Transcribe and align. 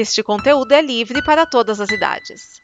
Este 0.00 0.22
conteúdo 0.22 0.70
é 0.70 0.80
livre 0.80 1.20
para 1.24 1.44
todas 1.44 1.80
as 1.80 1.90
idades. 1.90 2.62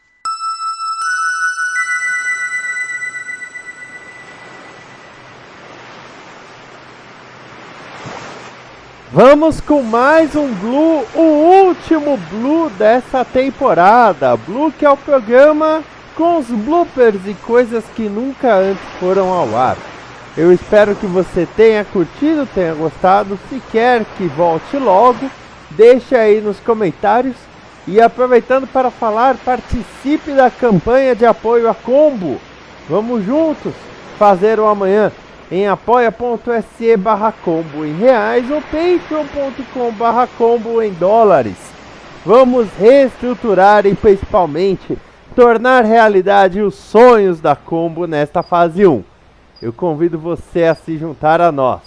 Vamos 9.11 9.61
com 9.61 9.83
mais 9.83 10.37
um 10.37 10.55
Blue, 10.55 11.05
o 11.13 11.67
último 11.67 12.17
Blue 12.31 12.71
dessa 12.79 13.25
temporada. 13.25 14.37
Blue 14.37 14.71
que 14.71 14.85
é 14.85 14.91
o 14.91 14.97
programa 14.97 15.83
com 16.15 16.39
os 16.39 16.47
bloopers 16.47 17.27
e 17.27 17.35
coisas 17.35 17.83
que 17.97 18.03
nunca 18.03 18.55
antes 18.55 18.85
foram 19.01 19.33
ao 19.33 19.57
ar. 19.57 19.77
Eu 20.37 20.53
espero 20.53 20.95
que 20.95 21.07
você 21.07 21.49
tenha 21.57 21.85
curtido, 21.85 22.49
tenha 22.55 22.75
gostado. 22.75 23.37
Se 23.49 23.61
quer 23.73 24.05
que 24.17 24.29
volte 24.29 24.77
logo, 24.77 25.29
deixe 25.71 26.15
aí 26.15 26.41
nos 26.41 26.61
comentários. 26.61 27.37
E 27.87 28.01
aproveitando 28.01 28.67
para 28.67 28.91
falar, 28.91 29.37
participe 29.45 30.33
da 30.33 30.51
campanha 30.51 31.15
de 31.15 31.27
apoio 31.27 31.69
a 31.69 31.75
Combo. 31.75 32.41
Vamos 32.89 33.25
juntos 33.25 33.75
fazer 34.19 34.59
o 34.59 34.67
amanhã 34.67 35.13
em 35.51 35.69
apoia.se 35.69 36.97
barra 36.97 37.33
combo 37.33 37.85
em 37.85 37.95
reais 37.95 38.51
ou 38.51 38.61
patreon.com 38.63 39.93
barra 39.93 40.27
combo 40.27 40.83
em 40.83 40.93
dólares. 40.93 41.57
Vamos 42.25 42.69
reestruturar 42.79 43.87
e 43.87 43.95
principalmente 43.95 44.99
tornar 45.35 45.85
realidade 45.85 46.61
os 46.61 46.75
sonhos 46.75 47.41
da 47.41 47.55
combo 47.55 48.07
nesta 48.07 48.43
fase 48.43 48.87
1. 48.87 49.05
Eu 49.61 49.73
convido 49.73 50.19
você 50.19 50.65
a 50.65 50.75
se 50.75 50.97
juntar 50.97 51.41
a 51.41 51.53
nós. 51.53 51.81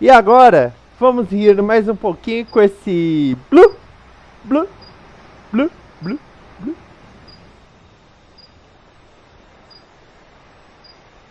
E 0.00 0.10
agora, 0.10 0.72
vamos 1.00 1.30
rir 1.30 1.62
mais 1.62 1.88
um 1.88 1.96
pouquinho 1.96 2.44
com 2.44 2.60
esse 2.60 3.34
blue, 3.50 3.74
blue, 4.44 4.68
blue, 5.50 5.70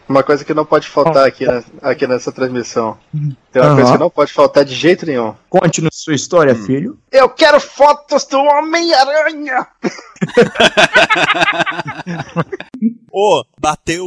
Uma 0.10 0.24
coisa 0.24 0.44
que 0.44 0.56
não 0.56 0.66
pode 0.66 0.88
faltar 0.88 1.28
aqui, 1.28 1.46
né, 1.46 1.64
aqui 1.84 2.08
nessa 2.08 2.32
transmissão. 2.32 2.98
Tem 3.52 3.62
uma 3.62 3.68
Aham. 3.68 3.76
coisa 3.76 3.92
que 3.92 3.98
não 4.00 4.10
pode 4.10 4.34
faltar 4.34 4.66
de 4.66 4.74
jeito 4.74 5.06
nenhum. 5.06 5.36
Conte-nos 5.48 6.02
sua 6.02 6.16
história, 6.16 6.56
filho. 6.56 6.98
Eu 7.12 7.30
quero 7.30 7.60
fotos 7.60 8.26
do 8.26 8.40
Homem-Aranha! 8.40 9.68
Ô, 13.12 13.44
bateu 13.60 14.06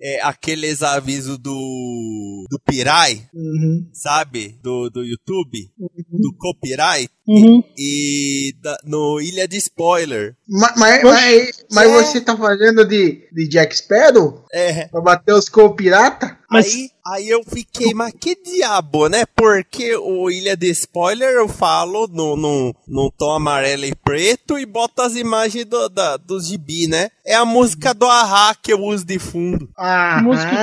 é, 0.00 0.20
aqueles 0.22 0.82
avisos 0.82 1.38
do. 1.38 2.44
do 2.50 2.58
Pirai, 2.60 3.26
Uhum. 3.34 3.88
sabe? 3.92 4.58
Do, 4.62 4.88
do 4.90 5.02
YouTube, 5.04 5.70
do 6.10 6.32
copyright. 6.38 7.10
Uhum. 7.26 7.62
E 7.78 8.54
da- 8.62 8.76
no 8.84 9.20
Ilha 9.20 9.48
de 9.48 9.56
Spoiler. 9.56 10.36
Ma- 10.48 10.72
Mas, 10.76 11.02
mas, 11.02 11.64
mas 11.72 11.90
você 11.90 12.20
tá 12.20 12.36
fazendo 12.36 12.84
de, 12.86 13.26
de 13.32 13.48
Jack 13.48 13.76
Sparrow? 13.76 14.44
É. 14.52 14.86
Pra 14.88 15.00
bater 15.00 15.32
os 15.32 15.48
com 15.48 15.70
pirata? 15.74 16.38
Aí, 16.50 16.90
aí 17.06 17.28
eu 17.30 17.42
fiquei, 17.42 17.92
mas 17.94 18.12
que 18.12 18.36
diabo, 18.36 19.08
né? 19.08 19.24
Porque 19.34 19.96
o 19.96 20.30
Ilha 20.30 20.56
de 20.56 20.68
Spoiler 20.70 21.30
eu 21.32 21.48
falo 21.48 22.06
no, 22.06 22.36
no, 22.36 22.74
no 22.86 23.10
tom 23.10 23.32
amarelo 23.32 23.84
e 23.86 23.94
preto 23.94 24.56
e 24.58 24.64
boto 24.66 25.02
as 25.02 25.16
imagens 25.16 25.64
do, 25.64 25.88
da, 25.88 26.16
do 26.16 26.38
gibi, 26.40 26.86
né? 26.86 27.08
É 27.26 27.34
a 27.34 27.44
música 27.44 27.92
do 27.94 28.06
Ahá 28.06 28.54
que 28.54 28.72
eu 28.72 28.80
uso 28.82 29.04
de 29.04 29.18
fundo. 29.18 29.68
Ah, 29.76 30.20
música 30.22 30.50
que 30.50 30.56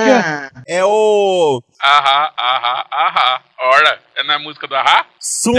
é? 0.64 0.78
É 0.78 0.84
o 0.84 1.60
Ahá, 1.82 2.32
ahá, 2.38 2.86
ahá. 2.92 3.42
Ora, 3.64 4.00
é 4.16 4.24
na 4.24 4.40
música 4.40 4.66
do 4.66 4.74
ahá? 4.74 5.06
Sun. 5.20 5.54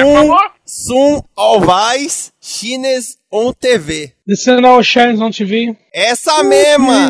Sun 0.65 1.23
Alvais 1.37 2.33
Chines 2.41 3.17
on 3.31 3.53
TV. 3.53 4.13
The 4.27 4.35
Sun 4.35 4.65
All 4.65 4.83
Shines 4.83 5.21
on 5.21 5.31
TV. 5.31 5.73
Essa 5.93 6.43
mesma! 6.43 7.09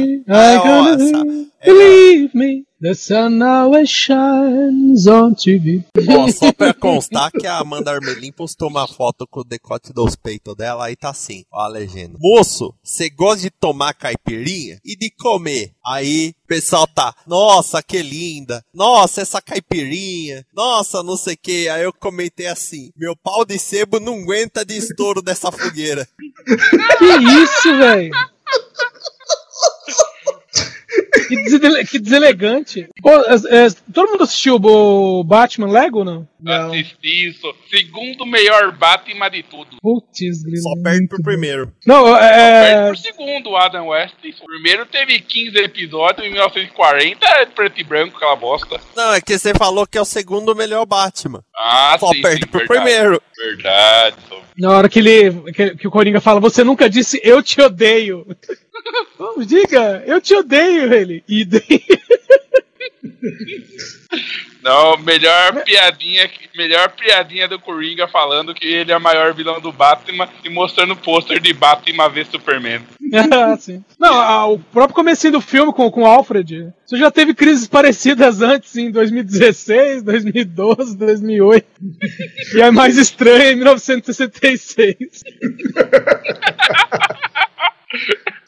Believe 1.66 2.36
me, 2.36 2.66
the 2.82 2.94
sun 2.94 3.42
always 3.42 3.90
shines 3.90 5.08
on 5.08 5.34
TV. 5.34 5.84
Ó, 6.10 6.28
só 6.30 6.52
pra 6.52 6.74
constar 6.74 7.32
que 7.32 7.48
a 7.48 7.58
Amanda 7.60 7.92
Armelin 7.92 8.34
postou 8.34 8.68
uma 8.68 8.86
foto 8.86 9.26
com 9.26 9.40
o 9.40 9.44
decote 9.46 9.94
dos 9.94 10.16
peitos 10.16 10.56
dela, 10.58 10.86
aí 10.86 10.96
tá 10.98 11.12
assim, 11.12 11.46
ó 11.52 11.62
a 11.62 11.68
legenda. 11.68 12.18
Moço, 12.20 12.76
você 12.84 13.10
gosta 13.10 13.44
de 13.44 13.50
tomar 13.50 13.94
caipirinha 13.94 14.78
e 14.84 14.98
de 14.98 15.10
comer? 15.10 15.72
Aí 15.86 16.34
pessoal 16.54 16.86
tá, 16.86 17.16
nossa, 17.26 17.82
que 17.82 18.00
linda, 18.04 18.64
nossa, 18.72 19.22
essa 19.22 19.42
caipirinha, 19.42 20.46
nossa, 20.54 21.02
não 21.02 21.18
sei 21.18 21.34
o 21.34 21.38
que. 21.42 21.68
Aí 21.68 21.82
eu 21.82 21.92
comentei 21.92 22.46
assim, 22.46 22.92
meu 22.96 23.16
pau 23.16 23.44
de 23.44 23.58
sebo 23.58 24.00
não 24.00 24.22
aguenta 24.22 24.64
de 24.64 24.78
estouro 24.78 25.20
dessa 25.20 25.52
fogueira. 25.52 26.08
Que 27.00 27.06
isso, 27.06 27.76
velho? 27.76 28.12
Que, 31.28 31.36
desele- 31.44 31.86
que 31.86 32.00
deselegante. 32.00 32.88
Pô, 33.02 33.10
é, 33.12 33.66
é, 33.66 33.68
todo 33.94 34.12
mundo 34.12 34.24
assistiu 34.24 34.56
o 34.56 35.24
Batman 35.24 35.68
Lego 35.72 36.00
ou 36.00 36.06
não? 36.06 36.28
Assisti 36.46 37.30
isso. 37.30 37.54
Segundo 37.70 38.26
melhor 38.26 38.72
Batman 38.78 39.30
de 39.30 39.44
tudo. 39.44 39.78
Putz, 39.82 40.44
grilo. 40.44 40.62
Só 40.62 40.72
perde 40.84 41.08
pro 41.08 41.22
primeiro. 41.24 41.72
Não, 41.86 42.16
é. 42.18 42.74
Perde 42.74 42.88
pro 42.88 42.98
segundo, 42.98 43.50
o 43.52 43.58
Adam 43.58 43.88
West. 43.88 44.14
O 44.42 44.46
primeiro 44.46 44.86
teve 44.86 45.20
15 45.20 45.58
episódios, 45.58 46.26
em 46.28 46.32
1940 46.32 47.26
é 47.26 47.46
preto 47.46 47.80
e 47.80 47.84
branco, 47.84 48.18
aquela 48.18 48.36
bosta. 48.36 48.80
Não, 48.96 49.14
é 49.14 49.22
que 49.22 49.38
você 49.38 49.54
falou 49.54 49.88
que 49.88 49.98
é 49.98 50.02
o 50.02 50.06
segundo 50.06 50.56
melhor 50.56 50.86
Batman. 50.86 51.42
Ah, 51.56 51.96
Só 52.00 52.10
sim, 52.12 52.22
perde 52.22 52.42
sim, 52.44 52.48
pro 52.50 52.60
verdade. 52.60 52.82
primeiro. 52.82 53.22
Verdade. 53.38 54.16
só- 54.28 54.42
Na 54.58 54.72
hora 54.72 54.90
que 54.90 55.00
ele. 55.00 55.52
Que, 55.54 55.76
que 55.76 55.88
o 55.88 55.92
Coringa 55.92 56.20
fala, 56.22 56.40
você 56.40 56.64
nunca 56.64 56.90
disse 56.90 57.20
eu 57.24 57.42
te 57.42 57.62
odeio. 57.62 58.26
Vamos, 59.18 59.48
diga, 59.48 60.04
eu 60.06 60.22
te 60.22 60.36
odeio, 60.36 60.94
ele. 60.94 61.24
Idem. 61.28 61.62
Não, 64.64 64.98
melhor 64.98 65.64
piadinha, 65.64 66.30
melhor 66.56 66.90
piadinha 66.92 67.48
do 67.50 67.60
Coringa 67.60 68.08
falando 68.08 68.54
que 68.54 68.66
ele 68.66 68.94
é 68.94 68.98
o 68.98 69.02
maior 69.02 69.34
vilão 69.34 69.60
do 69.60 69.74
Batman 69.74 70.30
e 70.44 70.50
mostrando 70.50 70.94
o 70.94 70.98
pôster 70.98 71.40
de 71.40 71.54
Batman 71.54 72.10
v 72.10 72.26
Superman. 72.26 72.82
Ah, 73.32 73.56
sim. 73.58 73.86
Não, 74.00 74.12
ah, 74.12 74.48
o 74.48 74.58
próprio 74.58 74.96
comecinho 74.96 75.34
do 75.34 75.42
filme 75.42 75.72
com, 75.72 75.92
com 75.92 76.02
o 76.02 76.06
Alfred. 76.08 76.74
Você 76.84 76.98
já 76.98 77.12
teve 77.12 77.36
crises 77.36 77.68
parecidas 77.68 78.42
antes, 78.42 78.76
em 78.76 78.90
2016, 78.90 80.02
2012, 80.02 80.98
2008. 80.98 81.68
E 82.56 82.62
a 82.64 82.72
mais 82.72 82.98
estranha 82.98 83.52
em 83.52 83.56
1966. 83.56 84.98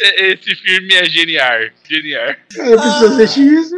E- 0.00 0.32
Esse 0.32 0.54
filme 0.56 0.94
é 0.94 1.04
genial. 1.04 1.60
Genial. 1.88 2.34
Eu 2.56 2.80
preciso 2.80 3.06
assistir 3.22 3.52
isso. 3.52 3.76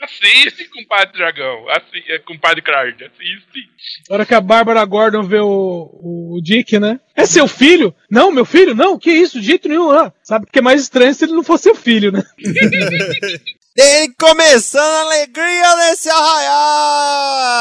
Assiste, 0.00 0.64
compadre 0.68 1.12
Dragão. 1.18 1.68
Assi 1.70 2.04
é, 2.08 2.18
compadre 2.20 2.62
Crard. 2.62 3.04
Assiste. 3.04 3.68
Na 4.08 4.14
hora 4.14 4.26
que 4.26 4.34
a 4.34 4.40
Bárbara 4.40 4.84
Gordon 4.84 5.22
vê 5.24 5.38
o, 5.40 5.90
o 6.36 6.40
Dick, 6.42 6.78
né? 6.78 7.00
É 7.16 7.26
seu 7.26 7.48
filho? 7.48 7.94
Não, 8.10 8.30
meu 8.30 8.44
filho? 8.44 8.74
Não, 8.74 8.98
que 8.98 9.10
isso, 9.10 9.40
de 9.40 9.46
jeito 9.46 9.68
nenhum. 9.68 9.90
Ah, 9.90 10.12
sabe 10.22 10.46
que 10.50 10.60
é 10.60 10.62
mais 10.62 10.82
estranho 10.82 11.12
se 11.12 11.24
ele 11.24 11.32
não 11.32 11.42
fosse 11.42 11.64
seu 11.64 11.74
filho, 11.74 12.12
né? 12.12 12.22
Tem 13.78 14.12
começando 14.18 14.82
a 14.82 15.02
alegria 15.02 15.76
desse 15.76 16.10
arraiar! 16.10 17.56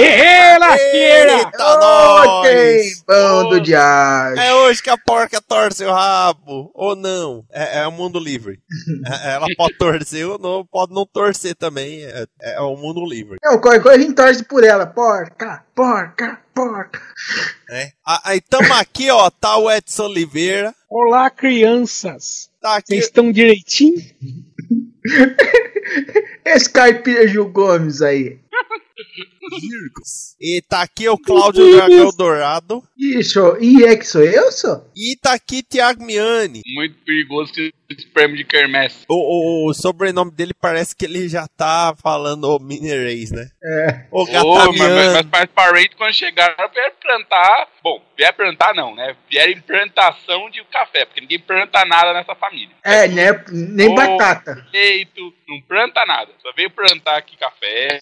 Hehe, 0.00 0.56
lasqueira! 0.56 1.32
Eita, 1.32 1.76
nós! 1.80 2.42
tempão 2.42 3.48
do 3.48 3.60
diabo. 3.60 4.38
É 4.38 4.54
hoje 4.54 4.80
que 4.80 4.88
a 4.88 4.96
porca 4.96 5.40
torce 5.40 5.84
o 5.84 5.92
rabo. 5.92 6.70
Ou 6.72 6.94
não. 6.94 7.44
É, 7.50 7.80
é 7.80 7.86
o 7.88 7.90
mundo 7.90 8.20
livre. 8.20 8.60
É- 9.24 9.32
ela 9.32 9.46
pode 9.56 9.76
torcer 9.78 10.24
ou 10.26 10.38
não, 10.38 10.64
pode 10.64 10.94
não 10.94 11.04
torcer 11.04 11.56
também. 11.56 12.04
É, 12.04 12.24
é 12.40 12.60
o 12.60 12.76
mundo 12.76 13.04
livre. 13.04 13.38
Não, 13.42 13.58
qualquer 13.58 13.82
coisa 13.82 13.98
a 13.98 14.00
gente 14.00 14.14
torce 14.14 14.44
por 14.44 14.62
ela. 14.62 14.86
Porca, 14.86 15.64
porca, 15.74 16.38
porca. 16.54 17.00
Ah, 18.06 18.20
Aí 18.26 18.40
tamo 18.40 18.72
aqui, 18.74 19.10
ó. 19.10 19.28
Tá 19.28 19.56
o 19.56 19.68
Edson 19.68 20.04
Oliveira. 20.04 20.72
Olá, 20.94 21.30
crianças. 21.30 22.50
Tá 22.60 22.76
aqui. 22.76 22.88
Vocês 22.88 23.04
estão 23.06 23.32
direitinho? 23.32 23.96
Esse 26.44 26.70
caipira 26.70 27.26
Gil 27.26 27.48
Gomes 27.48 28.02
aí. 28.02 28.38
Virgos. 29.58 30.36
E 30.38 30.60
tá 30.60 30.82
aqui 30.82 31.08
o 31.08 31.16
Cláudio 31.16 31.76
Dragão 31.76 32.10
Dourado. 32.14 32.82
Isso, 32.98 33.56
e 33.58 33.84
é 33.84 33.96
que 33.96 34.06
sou 34.06 34.22
eu, 34.22 34.52
só? 34.52 34.86
E 34.94 35.16
tá 35.16 35.32
aqui 35.32 35.62
Tiago 35.62 36.04
Miani. 36.04 36.60
Muito 36.74 36.96
perigoso 37.06 37.54
que 37.54 37.72
esse 37.92 38.06
prêmio 38.06 38.36
de 38.36 38.44
Kermesse. 38.44 39.04
O, 39.08 39.14
o- 39.14 39.70
o 39.70 39.74
sobrenome 39.74 40.30
dele 40.30 40.52
parece 40.58 40.94
que 40.96 41.04
ele 41.04 41.28
já 41.28 41.46
tá 41.56 41.94
falando 42.02 42.58
mineirês, 42.60 43.30
né? 43.30 43.48
É. 43.64 44.06
O 44.10 44.22
Ô, 44.22 44.72
mas, 44.72 45.26
mas, 45.26 45.26
mas 45.30 45.48
quando 45.96 46.12
chegaram, 46.14 46.54
vieram 46.72 46.94
plantar. 47.00 47.68
Bom, 47.82 48.02
vieram 48.16 48.34
plantar 48.36 48.74
não, 48.74 48.94
né? 48.94 49.14
Vieram 49.30 49.52
em 49.52 49.60
plantação 49.60 50.48
de 50.50 50.62
café, 50.64 51.04
porque 51.04 51.20
ninguém 51.20 51.38
planta 51.40 51.84
nada 51.84 52.12
nessa 52.12 52.34
família. 52.34 52.74
É, 52.84 53.08
né? 53.08 53.44
Nem 53.50 53.88
Ô, 53.90 53.94
batata. 53.94 54.66
Leito, 54.72 55.20
não 55.48 55.60
planta 55.62 56.04
nada. 56.06 56.30
Só 56.40 56.52
veio 56.56 56.70
plantar 56.70 57.16
aqui 57.18 57.36
café. 57.36 57.98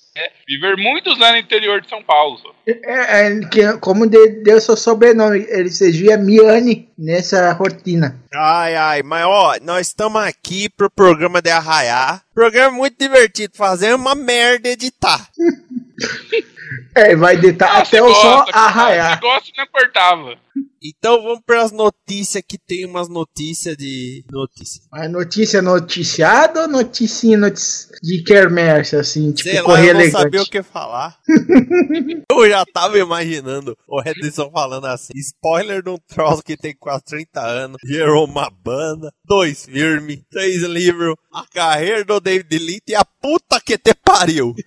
Viver 0.46 0.76
muitos 0.76 1.20
anos 1.22 1.40
interior 1.40 1.81
de 1.81 1.88
São 1.88 2.02
Paulo. 2.02 2.38
só. 2.38 2.50
É, 2.66 3.26
é, 3.26 3.40
que, 3.48 3.72
como 3.78 4.06
de- 4.06 4.42
deu 4.42 4.60
seu 4.60 4.76
sobrenome, 4.76 5.46
ele 5.48 5.70
seja 5.70 6.16
Miane 6.16 6.88
nessa 6.98 7.52
rotina. 7.52 8.20
Ai, 8.34 8.75
ai, 8.76 9.02
mas 9.02 9.25
ó, 9.25 9.54
nós 9.62 9.80
estamos 9.81 10.23
aqui 10.23 10.69
pro 10.69 10.91
programa 10.91 11.41
de 11.41 11.50
arraiar. 11.50 12.23
Programa 12.35 12.77
muito 12.77 12.99
divertido, 12.99 13.56
fazer 13.56 13.94
uma 13.94 14.15
merda 14.15 14.69
editar. 14.69 15.29
É, 16.94 17.15
vai 17.17 17.37
deitar 17.37 17.69
Ah, 17.71 17.79
até 17.79 18.03
o 18.03 18.12
sol 18.15 18.44
arraiar. 18.53 19.15
Você 19.15 19.21
gosta 19.21 19.50
e 19.50 19.53
não 19.59 19.67
cortava. 19.67 20.37
Então 20.82 21.23
vamos 21.23 21.41
pras 21.44 21.71
notícias 21.73 22.43
que 22.47 22.56
tem 22.56 22.87
umas 22.87 23.06
notícias 23.09 23.77
de 23.77 24.25
notícia. 24.31 24.82
Mas 24.91 25.11
notícia 25.11 25.61
noticiada 25.61 26.62
ou 26.62 26.69
noticinha 26.69 27.37
notici- 27.37 27.88
de 28.03 28.23
quermesse, 28.25 28.97
assim, 28.97 29.31
tipo, 29.31 29.50
Sei 29.50 29.59
lá, 29.61 29.65
correr 29.65 29.91
eu 29.91 29.94
não 29.94 30.00
elegante? 30.00 30.23
sabia 30.23 30.43
o 30.43 30.47
que 30.47 30.62
falar. 30.62 31.19
eu 32.32 32.49
já 32.49 32.65
tava 32.65 32.99
imaginando 32.99 33.76
o 33.87 34.00
Edson 34.00 34.50
falando 34.50 34.87
assim: 34.87 35.12
spoiler 35.17 35.83
de 35.83 35.91
um 35.91 35.99
troço 35.99 36.43
que 36.43 36.56
tem 36.56 36.75
quase 36.75 37.05
30 37.05 37.41
anos, 37.41 37.76
gerou 37.85 38.25
uma 38.25 38.50
banda, 38.50 39.12
dois 39.25 39.67
filmes, 39.67 40.21
três 40.31 40.62
livros, 40.62 41.15
a 41.33 41.44
carreira 41.53 42.05
do 42.06 42.19
David 42.21 42.59
Lynch 42.59 42.83
e 42.88 42.94
a 42.94 43.05
puta 43.05 43.61
que 43.61 43.76
te 43.76 43.93
pariu. 43.94 44.55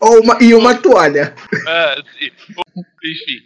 Ou 0.00 0.20
uma, 0.22 0.38
e 0.42 0.52
uma 0.54 0.74
toalha. 0.74 1.34
Sim. 2.18 2.30
Enfim. 2.76 3.42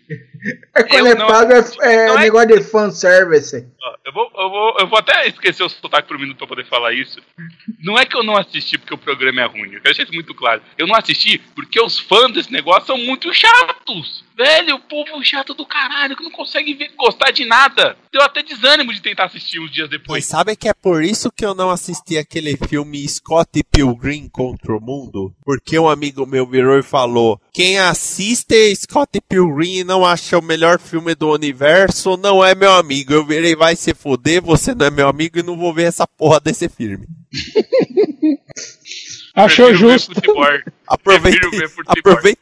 É 0.75 0.83
quando 0.85 1.07
Eu 1.07 1.13
é 1.13 1.15
não- 1.17 1.27
pago, 1.27 1.53
é, 1.53 1.59
é 1.83 2.07
não 2.09 2.19
é- 2.19 2.23
negócio 2.23 2.49
de 2.49 2.63
fanservice. 2.63 3.67
Eu, 4.05 4.13
vou, 4.13 4.31
eu, 4.37 4.51
vou, 4.51 4.77
eu 4.81 4.87
vou 4.89 4.99
até 4.99 5.27
esquecer 5.29 5.63
o 5.63 5.69
sotaque 5.69 6.09
por 6.09 6.17
um 6.17 6.21
minuto 6.21 6.39
pra 6.39 6.47
poder 6.47 6.65
falar 6.67 6.93
isso. 6.93 7.21
Não 7.81 7.99
é 7.99 8.05
que 8.07 8.17
eu 8.17 8.23
não 8.23 8.37
assisti 8.37 8.79
porque 8.79 8.95
o 8.95 8.99
programa 8.99 9.41
é 9.41 9.47
ruim. 9.47 9.73
Eu 9.75 9.83
deixei 9.83 10.05
isso 10.05 10.15
muito 10.15 10.35
claro. 10.35 10.63
Eu 10.77 10.87
não 10.87 10.95
assisti 10.95 11.39
porque 11.55 11.81
os 11.81 11.99
fãs 11.99 12.33
desse 12.33 12.53
negócio 12.53 12.87
são 12.87 12.99
muito 12.99 13.33
chatos. 13.35 14.25
Velho, 14.37 14.77
o 14.77 14.81
povo 14.81 15.23
chato 15.25 15.53
do 15.53 15.67
caralho 15.67 16.17
que 16.17 16.23
não 16.23 16.31
consegue 16.31 16.73
ver, 16.75 16.93
gostar 16.97 17.33
de 17.33 17.45
nada. 17.45 17.97
Deu 18.13 18.23
até 18.23 18.41
desânimo 18.43 18.93
de 18.95 19.03
tentar 19.03 19.25
assistir 19.25 19.59
uns 19.59 19.73
dias 19.73 19.89
Pois 19.89 20.01
depois. 20.01 20.25
sabe 20.27 20.55
que 20.55 20.69
é 20.69 20.73
por 20.75 21.03
isso 21.03 21.31
que 21.33 21.45
eu 21.45 21.55
não 21.57 21.71
assisti 21.71 22.17
aquele 22.17 22.57
filme 22.69 23.07
Scott 23.09 23.51
Pilgrim 23.71 24.29
contra 24.29 24.73
o 24.77 24.81
Mundo? 24.81 25.35
Porque 25.45 25.77
um 25.77 25.89
amigo 25.89 26.18
meu 26.27 26.47
virou 26.47 26.79
e 26.79 26.83
falou: 26.83 27.41
quem 27.53 27.79
assiste 27.79 28.75
Scott 28.77 29.21
Pilgrim 29.29 29.79
e 29.79 29.85
não 29.85 30.05
acha 30.05 30.39
o 30.39 30.43
melhor 30.43 30.79
filme 30.79 31.15
do 31.15 31.33
universo 31.33 32.17
não 32.17 32.45
é 32.45 32.55
meu 32.55 32.73
amigo. 32.73 33.13
Eu 33.13 33.27
virei, 33.27 33.55
vai 33.57 33.77
se 33.77 33.95
foder, 33.95 34.43
você 34.43 34.75
não 34.75 34.87
é 34.87 34.91
meu 34.91 35.09
amigo 35.09 35.39
e 35.39 35.43
não 35.43 35.57
vou 35.57 35.73
ver 35.73 35.85
essa 35.85 36.07
porra 36.07 36.41
desse 36.41 36.69
filme. 36.69 37.07
Achou 39.39 39.75
justo. 39.75 40.13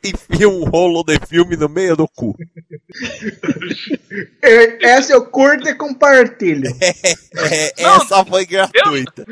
e 0.03 0.09
enfia 0.09 0.49
um 0.49 0.65
rolo 0.65 1.03
de 1.05 1.19
filme 1.27 1.57
no 1.57 1.69
meio 1.69 1.97
do 1.97 2.09
cu. 2.09 2.35
É, 4.43 4.87
Essa 4.91 5.13
eu 5.13 5.27
curto 5.27 5.69
e 5.69 5.75
compartilho. 5.75 6.71
É, 7.39 7.83
Não, 7.83 7.97
essa 7.97 8.25
foi 8.25 8.47
gratuita. 8.47 9.27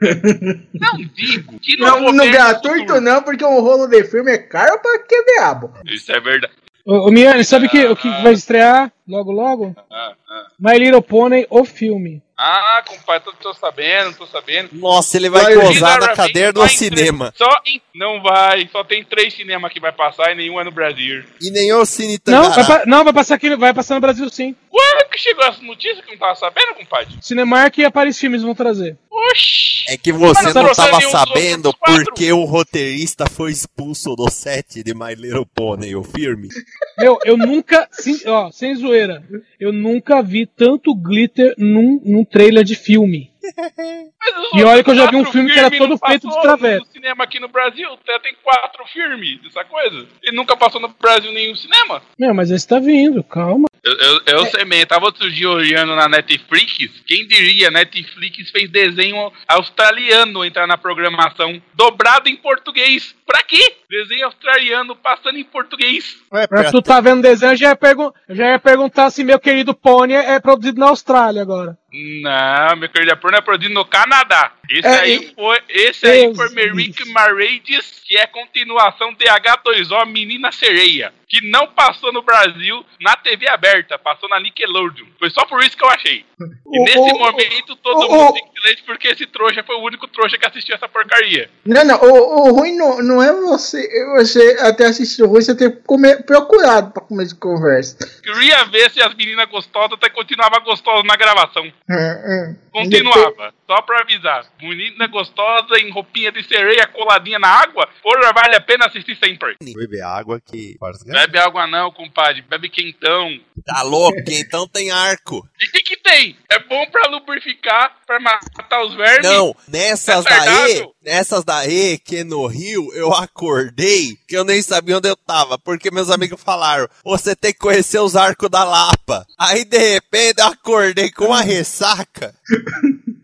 Não 0.00 0.96
digo 1.14 1.58
que 1.60 1.76
no, 1.76 1.86
Não, 1.86 2.12
no 2.12 2.30
gratuito 2.30 2.78
futuro- 2.78 3.00
não, 3.02 3.22
porque 3.22 3.44
um 3.44 3.60
rolo 3.60 3.86
de 3.86 4.02
filme 4.04 4.32
é 4.32 4.38
caro 4.38 4.80
pra 4.80 4.98
que 5.00 5.22
diabo. 5.24 5.70
Isso 5.84 6.10
é 6.10 6.18
verdade. 6.20 6.54
Ô, 6.86 7.08
ô 7.08 7.10
Miane, 7.10 7.44
sabe 7.44 7.68
que, 7.68 7.84
o 7.84 7.94
que 7.94 8.08
vai 8.22 8.32
estrear 8.32 8.90
logo 9.06 9.30
logo? 9.30 9.76
Ah, 9.90 10.14
ah. 10.28 10.46
My 10.58 10.78
Little 10.78 11.02
Pony, 11.02 11.46
o 11.50 11.64
filme. 11.64 12.22
Ah, 12.42 12.82
compadre, 12.86 13.22
tô, 13.22 13.32
tô 13.34 13.52
sabendo, 13.52 14.16
tô 14.16 14.26
sabendo. 14.26 14.70
Nossa, 14.72 15.18
ele 15.18 15.28
vai 15.28 15.52
Gina 15.74 15.98
na 15.98 16.08
cadeira 16.14 16.50
do 16.54 16.66
cinema. 16.68 17.30
três- 17.32 17.50
Só 17.50 17.60
em, 17.66 17.82
não 17.94 18.22
vai, 18.22 18.66
só 18.72 18.82
tem 18.82 19.04
três 19.04 19.34
cinemas 19.34 19.70
que 19.70 19.78
vai 19.78 19.92
passar 19.92 20.32
e 20.32 20.36
nenhum 20.36 20.58
é 20.58 20.64
no 20.64 20.70
Brasil. 20.70 21.22
E 21.38 21.50
nem 21.50 21.70
o 21.74 21.84
Cine 21.84 22.18
Não 22.26 22.50
vai, 22.50 22.86
não, 22.86 23.04
vai 23.04 23.12
passar 23.12 23.34
aqui, 23.34 23.54
vai 23.56 23.74
passar 23.74 23.96
no 23.96 24.00
Brasil 24.00 24.26
sim. 24.30 24.56
Quando 24.70 25.10
que 25.10 25.18
chegou 25.18 25.44
essa 25.44 25.60
notícia 25.62 26.02
que 26.02 26.08
eu 26.08 26.12
não 26.12 26.18
tava 26.18 26.34
sabendo, 26.34 26.74
compadre? 26.76 27.18
Cinemark 27.20 27.76
e 27.76 27.84
a 27.84 27.90
Paris 27.90 28.18
Filmes 28.18 28.42
vão 28.42 28.54
trazer. 28.54 28.96
Oxi! 29.10 29.70
É 29.88 29.96
que 29.96 30.12
você 30.12 30.44
Mas 30.44 30.54
não 30.54 30.62
trouxeram 30.62 30.88
tava 30.90 30.98
nenhum 30.98 31.10
sabendo 31.10 31.74
porque 31.74 32.32
o 32.32 32.44
roteirista 32.44 33.26
foi 33.28 33.50
expulso 33.50 34.14
do 34.14 34.30
set 34.30 34.82
de 34.84 34.94
My 34.94 35.14
Little 35.14 35.44
Pony, 35.44 35.96
o 35.96 36.04
filme. 36.04 36.48
Meu, 36.96 37.18
eu 37.24 37.36
nunca, 37.36 37.88
sim, 37.90 38.16
ó, 38.26 38.50
sem 38.52 38.74
zoeira, 38.76 39.22
eu 39.58 39.72
nunca 39.72 40.22
vi 40.22 40.46
tanto 40.46 40.94
glitter 40.94 41.54
num, 41.58 42.00
num 42.04 42.24
trailer 42.30 42.64
de 42.64 42.74
filme. 42.74 43.29
Mas 43.42 44.34
E 44.54 44.64
olha 44.64 44.82
que 44.84 44.90
eu 44.90 44.94
já 44.94 45.10
vi 45.10 45.16
um 45.16 45.24
filme 45.24 45.52
que 45.52 45.58
era 45.58 45.70
todo 45.70 45.98
feito 45.98 46.28
de 46.28 46.40
traveco. 46.42 46.84
No 46.86 46.92
cinema 46.92 47.24
aqui 47.24 47.40
no 47.40 47.48
Brasil, 47.48 47.88
até 47.94 48.18
tem 48.20 48.34
quatro 48.42 48.84
filmes 48.86 49.40
dessa 49.42 49.64
coisa. 49.64 50.06
E 50.22 50.32
nunca 50.32 50.56
passou 50.56 50.80
no 50.80 50.88
Brasil 50.88 51.32
nenhum 51.32 51.54
cinema. 51.54 52.02
Meu, 52.18 52.34
mas 52.34 52.50
esse 52.50 52.66
tá 52.66 52.78
vindo, 52.78 53.22
calma. 53.22 53.68
Eu, 53.82 53.92
eu, 53.96 54.20
eu 54.26 54.46
sei 54.46 54.64
mesmo, 54.66 54.86
tava 54.86 55.06
outro 55.06 55.30
dia 55.30 55.48
olhando 55.48 55.96
na 55.96 56.06
Netflix. 56.06 57.00
Quem 57.06 57.26
diria, 57.26 57.70
Netflix 57.70 58.50
fez 58.50 58.70
desenho 58.70 59.32
australiano 59.48 60.44
entrar 60.44 60.66
na 60.66 60.76
programação, 60.76 61.60
dobrado 61.74 62.28
em 62.28 62.36
português. 62.36 63.14
Pra 63.26 63.42
quê? 63.42 63.76
Desenho 63.88 64.26
australiano 64.26 64.94
passando 64.96 65.38
em 65.38 65.44
português. 65.44 66.16
Ué, 66.32 66.46
Pra 66.46 66.70
tu 66.70 66.82
tá 66.82 67.00
vendo 67.00 67.22
desenho, 67.22 67.52
eu 67.52 67.56
já 67.56 67.68
ia, 67.70 67.76
pergun 67.76 68.10
já 68.28 68.50
ia 68.50 68.58
perguntar 68.58 69.10
se 69.10 69.24
meu 69.24 69.38
querido 69.38 69.72
Pony 69.74 70.12
é 70.14 70.38
produzido 70.38 70.78
na 70.78 70.88
Austrália 70.88 71.40
agora. 71.40 71.78
Não, 71.92 72.76
meu 72.76 72.88
querido 72.88 73.16
Porno 73.16 73.29
é 73.36 73.40
produzido 73.40 73.74
no 73.74 73.84
Canadá. 73.84 74.52
Esse 74.70 74.86
É, 74.86 75.00
aí 75.00 75.16
e- 75.16 75.34
foi, 75.34 75.58
esse 75.68 76.06
aí 76.06 76.22
Deus 76.26 76.36
foi 76.36 76.48
Merrick 76.50 77.08
Marriages, 77.10 78.00
que 78.06 78.16
é 78.16 78.26
continuação 78.26 79.12
de 79.14 79.24
H2O 79.26 80.04
Menina 80.06 80.52
Sereia, 80.52 81.12
que 81.28 81.50
não 81.50 81.66
passou 81.68 82.12
no 82.12 82.22
Brasil 82.22 82.84
na 83.00 83.16
TV 83.16 83.48
aberta, 83.48 83.98
passou 83.98 84.28
na 84.28 84.38
Nickelodeon. 84.38 85.06
Foi 85.18 85.28
só 85.30 85.44
por 85.46 85.60
isso 85.64 85.76
que 85.76 85.84
eu 85.84 85.88
achei. 85.90 86.24
E 86.72 86.78
O- 86.80 86.84
nesse 86.84 86.98
o- 86.98 87.18
momento 87.18 87.74
todo 87.76 88.06
o- 88.06 88.10
mundo 88.12 88.32
tem 88.34 88.44
silêncio 88.54 88.84
porque 88.86 89.08
esse 89.08 89.26
trouxa 89.26 89.62
foi 89.64 89.74
o 89.74 89.82
único 89.82 90.06
trouxa 90.06 90.38
que 90.38 90.46
assistiu 90.46 90.74
essa 90.76 90.88
porcaria. 90.88 91.50
Não, 91.66 91.84
não, 91.84 91.96
o, 92.00 92.52
ruim 92.52 92.76
não, 92.76 93.02
não 93.02 93.22
é 93.22 93.32
você, 93.32 93.88
você 94.16 94.56
até 94.60 94.86
assistir 94.86 95.24
o 95.24 95.26
ruim, 95.26 95.40
você 95.42 95.54
ter 95.56 95.82
come- 95.84 96.22
procurado 96.22 96.92
pra 96.92 97.02
começo 97.02 97.34
de 97.34 97.40
conversa. 97.40 97.98
Queria 98.22 98.64
ver 98.66 98.88
se 98.90 99.02
as 99.02 99.14
meninas 99.14 99.48
gostosas 99.48 99.92
até 99.94 100.08
continuava 100.10 100.60
gostosa 100.60 101.02
na 101.02 101.16
gravação. 101.16 101.64
Hum, 101.64 101.94
hum. 101.96 102.56
Continuava, 102.72 103.19
só 103.66 103.82
pra 103.82 104.00
avisar. 104.00 104.46
Menina 104.60 105.06
gostosa 105.06 105.78
em 105.78 105.90
roupinha 105.90 106.32
de 106.32 106.42
sereia 106.46 106.86
coladinha 106.86 107.38
na 107.38 107.48
água, 107.48 107.88
porra, 108.02 108.32
vale 108.32 108.56
a 108.56 108.60
pena 108.60 108.86
assistir 108.86 109.16
sempre. 109.16 109.56
Beber 109.62 110.02
água 110.02 110.40
que. 110.40 110.76
Bebe 111.06 111.38
água 111.38 111.66
não, 111.66 111.90
compadre, 111.92 112.42
bebe 112.42 112.68
quentão. 112.68 113.38
Tá 113.64 113.82
louco? 113.82 114.18
Então 114.28 114.66
tem 114.66 114.90
arco. 114.90 115.46
E 115.60 115.66
o 115.66 115.72
que, 115.72 115.82
que 115.82 115.96
tem? 115.96 116.36
É 116.50 116.58
bom 116.58 116.86
pra 116.90 117.08
lubrificar, 117.10 117.96
pra 118.06 118.18
matar 118.18 118.84
os 118.84 118.94
vermes? 118.94 119.22
Não, 119.30 119.54
nessas 119.68 120.24
daí, 120.24 120.38
Retardável. 120.38 120.94
nessas 121.02 121.44
daí 121.44 121.98
que 121.98 122.24
no 122.24 122.46
Rio 122.46 122.92
eu 122.94 123.12
acordei 123.12 124.16
que 124.26 124.36
eu 124.36 124.44
nem 124.44 124.62
sabia 124.62 124.96
onde 124.96 125.08
eu 125.08 125.16
tava, 125.16 125.58
porque 125.58 125.90
meus 125.90 126.10
amigos 126.10 126.42
falaram, 126.42 126.88
você 127.04 127.36
tem 127.36 127.52
que 127.52 127.58
conhecer 127.58 127.98
os 127.98 128.16
arcos 128.16 128.48
da 128.48 128.64
Lapa. 128.64 129.26
Aí 129.38 129.64
de 129.64 129.78
repente 129.78 130.40
eu 130.40 130.46
acordei 130.46 131.10
com 131.10 131.26
uma 131.26 131.42
ressaca. 131.42 132.34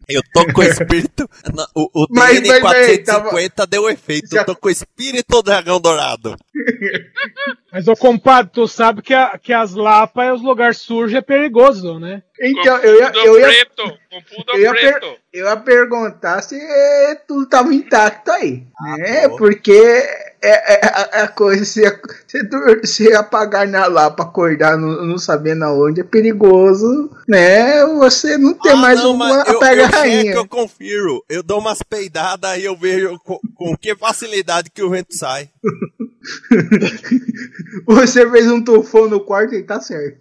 Eu 0.08 0.22
tô 0.32 0.46
com 0.52 0.60
o 0.60 0.64
espírito. 0.64 1.28
O, 1.74 2.04
o 2.04 2.06
Mas, 2.10 2.40
mas, 2.46 2.60
450 2.60 3.66
deu 3.66 3.88
efeito. 3.90 4.34
Eu 4.36 4.44
tô 4.44 4.54
com 4.56 4.68
o 4.68 4.70
espírito 4.70 5.26
do 5.28 5.42
dragão 5.42 5.80
dourado. 5.80 6.36
Mas, 7.72 7.86
ô 7.88 7.94
compadre, 7.94 8.50
tu 8.52 8.66
sabe 8.66 9.02
que, 9.02 9.12
a- 9.12 9.38
que 9.38 9.52
as 9.52 9.74
lapas 9.74 10.26
e 10.26 10.30
os 10.30 10.42
lugares 10.42 10.78
sujos 10.78 11.14
é 11.14 11.20
perigoso, 11.20 11.98
né? 11.98 12.22
Então, 12.40 12.78
eu 12.78 13.00
ia, 13.00 13.12
eu, 13.14 13.38
ia, 13.40 13.46
preto, 13.46 13.98
eu, 14.54 14.60
ia 14.60 14.72
per- 14.72 15.18
eu 15.32 15.46
ia 15.46 15.56
perguntar 15.56 16.42
se 16.42 16.58
tudo 17.28 17.46
tava 17.48 17.74
intacto 17.74 18.30
aí. 18.30 18.64
né? 18.98 19.28
bom. 19.28 19.36
Porque 19.36 20.02
é, 20.48 20.74
é 20.74 20.80
a, 20.86 21.24
a 21.24 21.28
coisa, 21.28 21.64
se, 21.64 21.82
se, 22.26 22.86
se 22.86 23.12
apagar 23.14 23.66
na 23.66 23.86
lá 23.86 24.10
pra 24.10 24.24
acordar 24.24 24.76
não, 24.78 25.04
não 25.04 25.18
sabendo 25.18 25.64
aonde, 25.64 26.00
é 26.00 26.04
perigoso, 26.04 27.10
né? 27.28 27.84
Você 27.86 28.38
não 28.38 28.54
tem 28.54 28.72
Ah, 28.72 28.76
mais 28.76 29.02
não, 29.02 29.12
uma 29.14 29.44
eu, 29.46 29.58
pega 29.58 29.82
eu 29.82 29.88
rainha. 29.88 30.22
checo, 30.24 30.38
eu 30.38 30.48
confiro. 30.48 31.24
Eu 31.28 31.42
dou 31.42 31.58
umas 31.58 31.82
peidadas 31.82 32.58
e 32.58 32.64
eu 32.64 32.76
vejo 32.76 33.18
com, 33.24 33.38
com 33.54 33.76
que 33.76 33.94
facilidade 33.96 34.70
que 34.70 34.82
o 34.82 34.90
vento 34.90 35.14
sai. 35.14 35.50
Você 37.86 38.28
fez 38.30 38.50
um 38.50 38.62
tufão 38.62 39.08
no 39.08 39.20
quarto 39.20 39.54
e 39.54 39.62
tá 39.62 39.80
certo. 39.80 40.18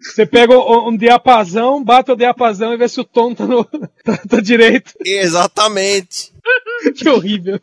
Você 0.00 0.26
pega 0.26 0.52
um, 0.56 0.88
um 0.88 0.96
diapasão, 0.96 1.82
bate 1.82 2.10
o 2.10 2.16
diapasão 2.16 2.74
e 2.74 2.76
vê 2.76 2.88
se 2.88 3.00
o 3.00 3.04
tom 3.04 3.34
tá, 3.34 3.46
no, 3.46 3.64
tá, 4.04 4.16
tá 4.28 4.40
direito. 4.40 4.92
Exatamente. 5.04 6.31
Que 6.96 7.08
horrível. 7.08 7.60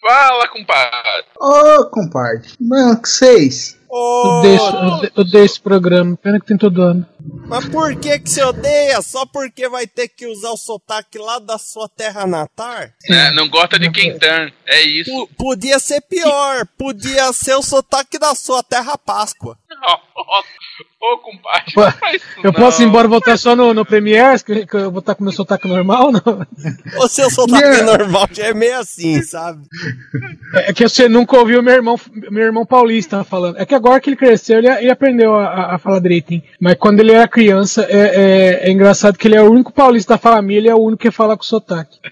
Fala, 0.00 0.48
compadre. 0.48 1.24
Ô, 1.38 1.84
compadre. 1.86 2.48
Mano, 2.60 3.00
que 3.00 3.08
seis. 3.08 3.78
Ô, 3.88 4.36
Eu 4.36 4.42
deixo, 4.42 4.64
eu, 4.76 5.10
eu 5.16 5.24
deixo 5.24 5.54
esse 5.54 5.60
programa. 5.60 6.16
Pena 6.16 6.40
que 6.40 6.46
tem 6.46 6.56
todo 6.56 6.82
ano. 6.82 7.06
Mas 7.46 7.68
por 7.68 7.94
que 7.96 8.18
que 8.20 8.30
você 8.30 8.42
odeia? 8.44 9.02
Só 9.02 9.26
porque 9.26 9.68
vai 9.68 9.86
ter 9.86 10.08
que 10.08 10.26
usar 10.26 10.50
o 10.50 10.56
sotaque 10.56 11.18
lá 11.18 11.38
da 11.40 11.58
sua 11.58 11.88
terra 11.88 12.26
natal? 12.26 12.84
É, 13.08 13.30
não 13.32 13.48
gosta 13.48 13.78
de 13.78 13.90
Quentin. 13.90 14.52
É 14.66 14.82
isso. 14.82 15.10
P- 15.26 15.34
podia 15.36 15.78
ser 15.80 16.00
pior. 16.02 16.64
Podia 16.78 17.32
ser 17.32 17.54
o 17.56 17.62
sotaque 17.62 18.18
da 18.18 18.34
sua 18.36 18.62
terra 18.62 18.96
Páscoa. 18.96 19.58
Ô, 21.02 21.16
compadre, 21.18 21.72
Pô, 21.72 21.80
Eu 22.44 22.52
não. 22.52 22.52
posso 22.52 22.82
ir 22.82 22.84
embora 22.86 23.06
e 23.06 23.10
voltar 23.10 23.38
só 23.38 23.56
no, 23.56 23.72
no 23.72 23.86
Premiere, 23.86 24.42
que, 24.44 24.66
que 24.66 24.76
eu 24.76 24.90
vou 24.90 25.00
estar 25.00 25.14
com 25.14 25.24
meu 25.24 25.32
sotaque 25.32 25.66
normal, 25.66 26.12
não? 26.12 26.46
O 27.02 27.08
seu 27.08 27.30
sotaque 27.30 27.64
Yeah. 27.64 27.82
normal 27.84 28.28
já 28.30 28.46
é 28.48 28.54
meio 28.54 28.78
assim, 28.78 29.22
sabe? 29.22 29.62
É 30.54 30.72
que 30.74 30.86
você 30.86 31.08
nunca 31.08 31.38
ouviu 31.38 31.62
meu 31.62 31.72
irmão, 31.74 31.98
meu 32.30 32.44
irmão 32.44 32.66
paulista 32.66 33.24
falando. 33.24 33.58
É 33.58 33.64
que 33.64 33.74
agora 33.74 33.98
que 34.00 34.10
ele 34.10 34.16
cresceu, 34.16 34.58
ele, 34.58 34.68
ele 34.68 34.90
aprendeu 34.90 35.34
a, 35.34 35.46
a- 35.46 35.74
a 35.76 35.78
falar 35.78 36.00
direitinho. 36.00 36.42
Mas 36.60 36.74
quando 36.74 37.00
ele 37.00 37.09
era 37.12 37.28
criança, 37.28 37.86
é, 37.88 37.98
é- 38.64 38.68
é 38.68 38.70
engraçado 38.70 39.18
que 39.18 39.26
ele 39.28 39.36
é 39.36 39.42
o 39.42 39.50
único 39.50 39.72
paulista 39.72 40.14
da 40.14 40.18
família, 40.18 40.70
é 40.70 40.74
o 40.74 40.78
único 40.82 41.02
que 41.02 41.10
fala 41.10 41.36
com 41.36 41.42
sotaque. 41.42 41.98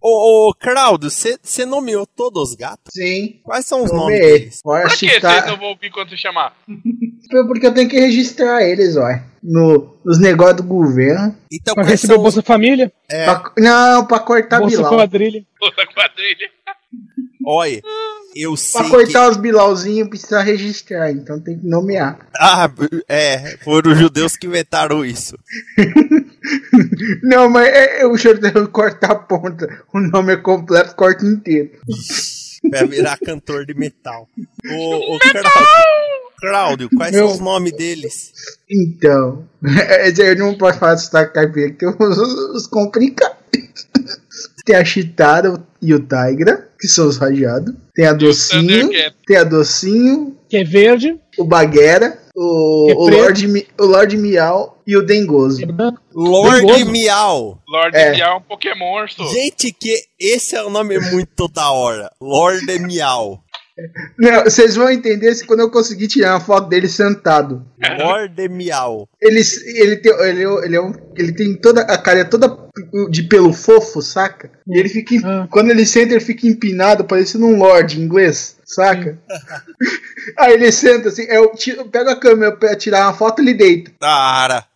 Ô, 0.00 0.50
ô 0.50 0.54
Claudio, 0.54 1.10
você 1.10 1.64
nomeou 1.66 2.06
todos 2.06 2.50
os 2.50 2.54
gatos? 2.54 2.92
Sim. 2.92 3.40
Quais 3.42 3.64
são 3.66 3.82
os 3.82 3.90
Vamos 3.90 4.04
nomes 4.04 4.20
deles? 4.20 4.60
Pra 4.62 4.82
que 4.84 4.90
vocês 4.96 5.14
citar. 5.14 5.46
não 5.46 5.56
vão 5.56 5.68
ouvir 5.68 5.90
quando 5.90 6.16
chamar? 6.16 6.54
Porque 7.48 7.66
eu 7.66 7.74
tenho 7.74 7.88
que 7.88 7.98
registrar 7.98 8.62
eles, 8.62 8.96
ó. 8.96 9.08
No, 9.42 9.96
nos 10.04 10.20
negócios 10.20 10.58
do 10.58 10.62
governo. 10.64 11.34
Então, 11.50 11.74
Pra 11.74 11.84
receber 11.84 12.12
o 12.12 12.16
são. 12.16 12.22
Bolsa 12.22 12.42
Família, 12.42 12.92
É, 13.08 13.24
Pra- 13.24 13.52
não, 13.58 14.04
pra 14.06 14.18
cortar 14.20 14.60
Bolsa 14.60 14.76
Bilal. 14.76 14.92
Quadrilha. 14.92 15.44
Outra 15.60 15.86
quadrilha. 15.86 16.50
Olha, 17.44 17.82
eu 18.34 18.56
sei 18.56 18.80
Pra 18.80 18.84
que... 18.84 18.96
cortar 18.96 19.30
os 19.30 19.36
Bilalzinhos 19.36 20.08
precisa 20.08 20.40
registrar, 20.40 21.10
então 21.10 21.38
tem 21.38 21.58
que 21.58 21.66
nomear. 21.66 22.18
Ah, 22.36 22.70
é, 23.08 23.56
foram 23.62 23.92
os 23.92 23.98
judeus 23.98 24.36
que 24.36 24.46
inventaram 24.46 25.04
isso. 25.04 25.36
Não, 27.22 27.48
mas 27.48 27.68
é, 27.68 28.00
é, 28.00 28.06
o 28.06 28.16
deve 28.16 28.66
cortar 28.68 29.12
a 29.12 29.14
ponta. 29.14 29.68
O 29.92 30.00
nome 30.00 30.32
é 30.32 30.36
completo, 30.36 30.94
corta 30.94 31.24
inteiro. 31.24 31.70
Vai 32.70 32.86
virar 32.86 33.18
cantor 33.18 33.66
de 33.66 33.74
metal. 33.74 34.28
Ô, 34.70 35.14
ô 35.14 35.18
Claudio, 35.18 35.50
Claudio, 36.40 36.90
quais 36.96 37.12
Meu- 37.12 37.26
são 37.26 37.34
os 37.36 37.40
nomes 37.40 37.72
deles? 37.72 38.32
Então, 38.70 39.46
eu 40.18 40.36
não 40.36 40.56
posso 40.56 40.78
falar 40.78 40.94
de 40.94 41.02
sotaque 41.02 41.34
caipira, 41.34 41.70
que 41.70 41.76
tem 41.78 41.88
os, 41.88 42.18
os 42.18 42.66
complicados. 42.66 43.36
Tem 44.64 44.76
a 44.76 44.84
Chitara 44.84 45.62
e 45.80 45.92
o 45.94 45.98
Tigra, 45.98 46.68
que 46.78 46.86
são 46.88 47.06
os 47.08 47.16
rajados. 47.16 47.74
Tem 47.94 48.06
a 48.06 48.12
Docinho, 48.12 48.90
tem 49.26 49.36
a 49.36 49.44
Docinho, 49.44 50.36
Que 50.48 50.58
é 50.58 50.64
verde, 50.64 51.18
o 51.38 51.44
Baguera, 51.44 52.18
o, 52.34 52.86
é 52.90 52.94
o, 52.94 53.08
Mi- 53.48 53.66
o 53.78 53.84
Lorde 53.84 54.16
Miau 54.16 54.80
e 54.86 54.96
o 54.96 55.02
Dengoso. 55.02 55.62
é 55.62 55.66
Perigoso. 56.60 56.90
Miau. 56.90 57.58
Lorde 57.68 57.96
É. 57.96 58.12
Miau 58.12 58.34
é 58.34 58.36
um 58.36 58.40
Pokémon. 58.42 59.06
Gente, 59.32 59.72
que 59.72 60.02
esse 60.18 60.54
é 60.56 60.64
um 60.64 60.70
nome 60.70 60.98
muito 61.10 61.48
da 61.48 61.70
hora. 61.70 62.10
Lorde 62.20 62.78
Miau. 62.78 63.42
Não, 64.18 64.44
vocês 64.44 64.76
vão 64.76 64.90
entender 64.90 65.34
se 65.34 65.46
quando 65.46 65.60
eu 65.60 65.70
conseguir 65.70 66.06
tirar 66.08 66.34
uma 66.34 66.40
foto 66.40 66.68
dele 66.68 66.88
sentado. 66.88 67.64
Lorde 67.98 68.48
Miau. 68.48 69.08
Ele, 69.20 69.40
ele, 69.76 69.96
tem, 69.96 70.12
ele, 70.20 70.44
é- 70.44 70.64
ele, 70.66 70.76
é 70.76 70.80
um, 70.80 70.92
ele 71.16 71.32
tem 71.32 71.54
toda 71.56 71.80
a 71.82 71.96
cara 71.98 72.20
é 72.20 72.24
toda 72.24 72.58
de 73.10 73.22
pelo 73.22 73.52
fofo, 73.52 74.00
saca? 74.02 74.50
E 74.68 74.78
ele 74.78 74.88
fica. 74.88 75.14
Ah. 75.24 75.46
Quando 75.50 75.70
ele 75.70 75.86
senta, 75.86 76.12
ele 76.14 76.20
fica 76.24 76.46
empinado, 76.46 77.04
parecendo 77.04 77.46
um 77.46 77.56
lord 77.56 77.98
inglês, 78.00 78.56
saca? 78.64 79.18
Aí 80.38 80.52
ele 80.54 80.70
senta 80.70 81.08
assim, 81.08 81.22
eu, 81.24 81.52
tiro, 81.54 81.78
eu 81.80 81.84
pego 81.86 82.10
a 82.10 82.16
câmera 82.16 82.52
pra 82.56 82.76
tirar 82.76 83.06
uma 83.06 83.14
foto 83.14 83.40
ele 83.40 83.54
deita. 83.54 83.90
Cara. 84.00 84.64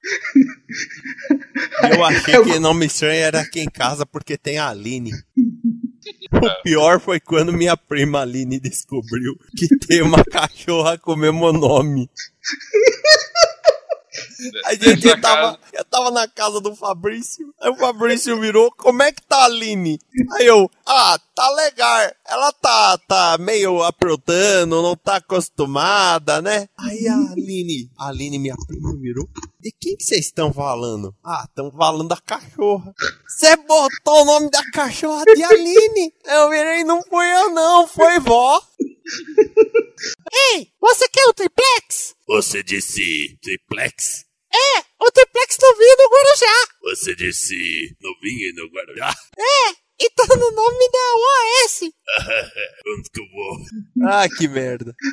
Eu 1.93 2.05
achei 2.05 2.35
Eu- 2.37 2.45
que 2.45 2.59
nome 2.59 2.87
estranho 2.87 3.23
era 3.23 3.41
aqui 3.41 3.61
em 3.61 3.69
casa 3.69 4.05
porque 4.07 4.37
tem 4.37 4.59
a 4.59 4.69
Aline. 4.69 5.11
O 6.43 6.63
pior 6.63 7.01
foi 7.01 7.19
quando 7.19 7.53
minha 7.53 7.77
prima 7.77 8.21
Aline 8.21 8.61
descobriu 8.61 9.35
que 9.57 9.69
tem 9.87 10.03
uma 10.03 10.23
cachorra 10.31 10.99
com 10.99 11.13
o 11.13 11.17
mesmo 11.17 11.53
nome. 11.53 12.11
A 14.65 14.75
gente 14.75 15.07
Nessa 15.07 15.21
tava, 15.21 15.61
eu 15.73 15.85
tava 15.85 16.11
na 16.11 16.29
casa 16.29 16.61
do 16.61 16.75
Fabrício, 16.75 17.55
aí 17.61 17.71
o 17.71 17.77
Fabrício 17.77 18.39
virou, 18.39 18.71
como 18.73 19.03
é 19.03 19.13
que 19.13 19.23
tá 19.23 19.39
a 19.39 19.45
Aline? 19.45 19.99
Aí 20.33 20.47
eu, 20.47 20.71
ah, 20.85 21.19
tá 21.35 21.51
legal, 21.51 22.13
ela 22.27 22.53
tá, 22.53 22.99
tá 22.99 23.39
meio 23.39 23.83
aprontando, 23.83 24.83
não 24.83 24.97
tá 24.97 25.17
acostumada, 25.17 26.43
né? 26.43 26.69
Aí 26.79 27.09
a 27.09 27.17
Aline, 27.33 27.91
a 27.99 28.09
Aline, 28.09 28.39
minha 28.39 28.57
prima, 28.67 28.95
virou, 28.97 29.29
de 29.61 29.73
quem 29.73 29.97
que 29.97 30.05
vocês 30.05 30.27
estão 30.27 30.53
falando? 30.53 31.15
Ah, 31.25 31.45
estão 31.49 31.71
falando 31.71 32.09
da 32.09 32.17
cachorra. 32.19 32.95
Você 33.27 33.57
botou 33.57 34.23
o 34.23 34.25
nome 34.25 34.51
da 34.51 34.63
cachorra 34.71 35.25
de 35.25 35.43
Aline? 35.43 36.13
Eu 36.25 36.51
virei, 36.51 36.85
não 36.85 37.03
fui 37.03 37.27
eu 37.27 37.51
não, 37.51 37.87
foi 37.87 38.21
vó. 38.21 38.61
Ei, 40.53 40.69
você 40.81 41.09
quer 41.09 41.27
o 41.29 41.35
triplex? 41.35 42.15
Você 42.29 42.63
disse 42.63 43.39
triplex? 43.41 44.26
É, 44.57 44.85
o 45.05 45.11
triplex 45.11 45.57
novinho 45.61 45.97
do 45.97 46.09
Guarujá. 46.09 46.67
Você 46.83 47.15
disse 47.15 47.97
novinho 48.01 48.55
no 48.55 48.71
Guarujá? 48.71 49.15
É, 49.39 49.71
e 49.99 50.11
tá 50.11 50.27
no 50.37 50.51
nome 50.51 50.91
da 50.91 50.99
OAS. 51.17 51.81
Muito 52.87 53.23
bom. 53.33 53.65
Ah, 54.09 54.29
que 54.29 54.49
merda. 54.49 54.95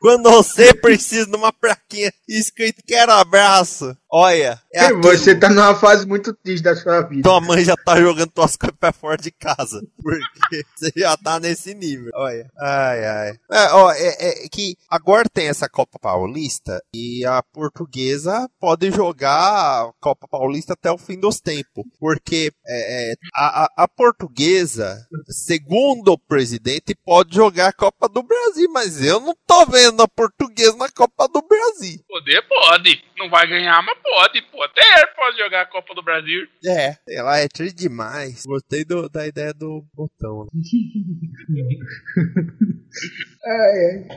Quando 0.00 0.30
você 0.30 0.72
precisa 0.74 1.26
de 1.26 1.36
uma 1.36 1.52
plaquinha 1.52 2.12
escrito 2.28 2.82
quero 2.86 3.12
abraço, 3.12 3.96
olha, 4.10 4.60
é. 4.72 4.92
Você 4.94 5.34
tá 5.38 5.48
numa 5.50 5.74
fase 5.74 6.06
muito 6.06 6.34
triste 6.34 6.62
da 6.62 6.74
sua 6.76 7.02
vida. 7.02 7.22
Tua 7.22 7.40
mãe 7.40 7.64
já 7.64 7.74
tá 7.76 8.00
jogando 8.00 8.30
tuas 8.30 8.56
coisas 8.56 8.76
pra 8.78 8.92
fora 8.92 9.16
de 9.16 9.30
casa. 9.30 9.80
Porque 10.02 10.64
você 10.76 10.92
já 10.96 11.16
tá 11.16 11.40
nesse 11.40 11.74
nível. 11.74 12.10
Olha. 12.14 12.46
Ai, 12.58 13.04
ai. 13.04 13.30
É, 13.50 13.72
ó, 13.72 13.90
é, 13.92 14.44
é 14.44 14.48
que 14.50 14.76
agora 14.88 15.28
tem 15.32 15.48
essa 15.48 15.68
Copa 15.68 15.98
Paulista 15.98 16.80
e 16.94 17.24
a 17.26 17.42
portuguesa 17.42 18.48
pode 18.60 18.90
jogar 18.90 19.36
a 19.86 19.90
Copa 20.00 20.26
Paulista 20.28 20.72
até 20.74 20.90
o 20.90 20.98
fim 20.98 21.18
dos 21.18 21.40
tempos. 21.40 21.84
Porque 21.98 22.52
é, 22.66 23.12
é, 23.12 23.14
a, 23.34 23.64
a- 23.64 23.68
a 23.84 23.88
portuguesa, 23.88 24.96
segundo 25.28 26.12
o 26.12 26.18
presidente, 26.18 26.94
pode 27.04 27.34
jogar 27.34 27.68
a 27.68 27.72
Copa 27.72 28.08
do 28.08 28.22
Brasil. 28.22 28.68
Mas 28.72 29.02
eu 29.02 29.20
não 29.20 29.34
tô 29.46 29.66
vendo 29.66 30.02
a 30.02 30.08
portuguesa 30.08 30.76
na 30.76 30.88
Copa 30.90 31.28
do 31.28 31.42
Brasil. 31.42 31.98
Poder 32.08 32.42
pode. 32.48 33.02
Não 33.18 33.30
vai 33.30 33.46
ganhar, 33.48 33.82
mas 33.82 33.96
pode. 34.10 34.42
Pô, 34.50 34.62
até 34.62 34.80
ele 34.98 35.06
pode 35.08 35.38
jogar 35.38 35.62
a 35.62 35.66
Copa 35.66 35.94
do 35.94 36.02
Brasil. 36.02 36.46
É, 36.64 36.96
ela 37.08 37.38
é 37.38 37.48
triste 37.48 37.76
demais. 37.76 38.44
Gostei 38.46 38.84
do- 38.84 39.08
da 39.08 39.26
ideia 39.26 39.52
do 39.52 39.84
botão. 39.94 40.46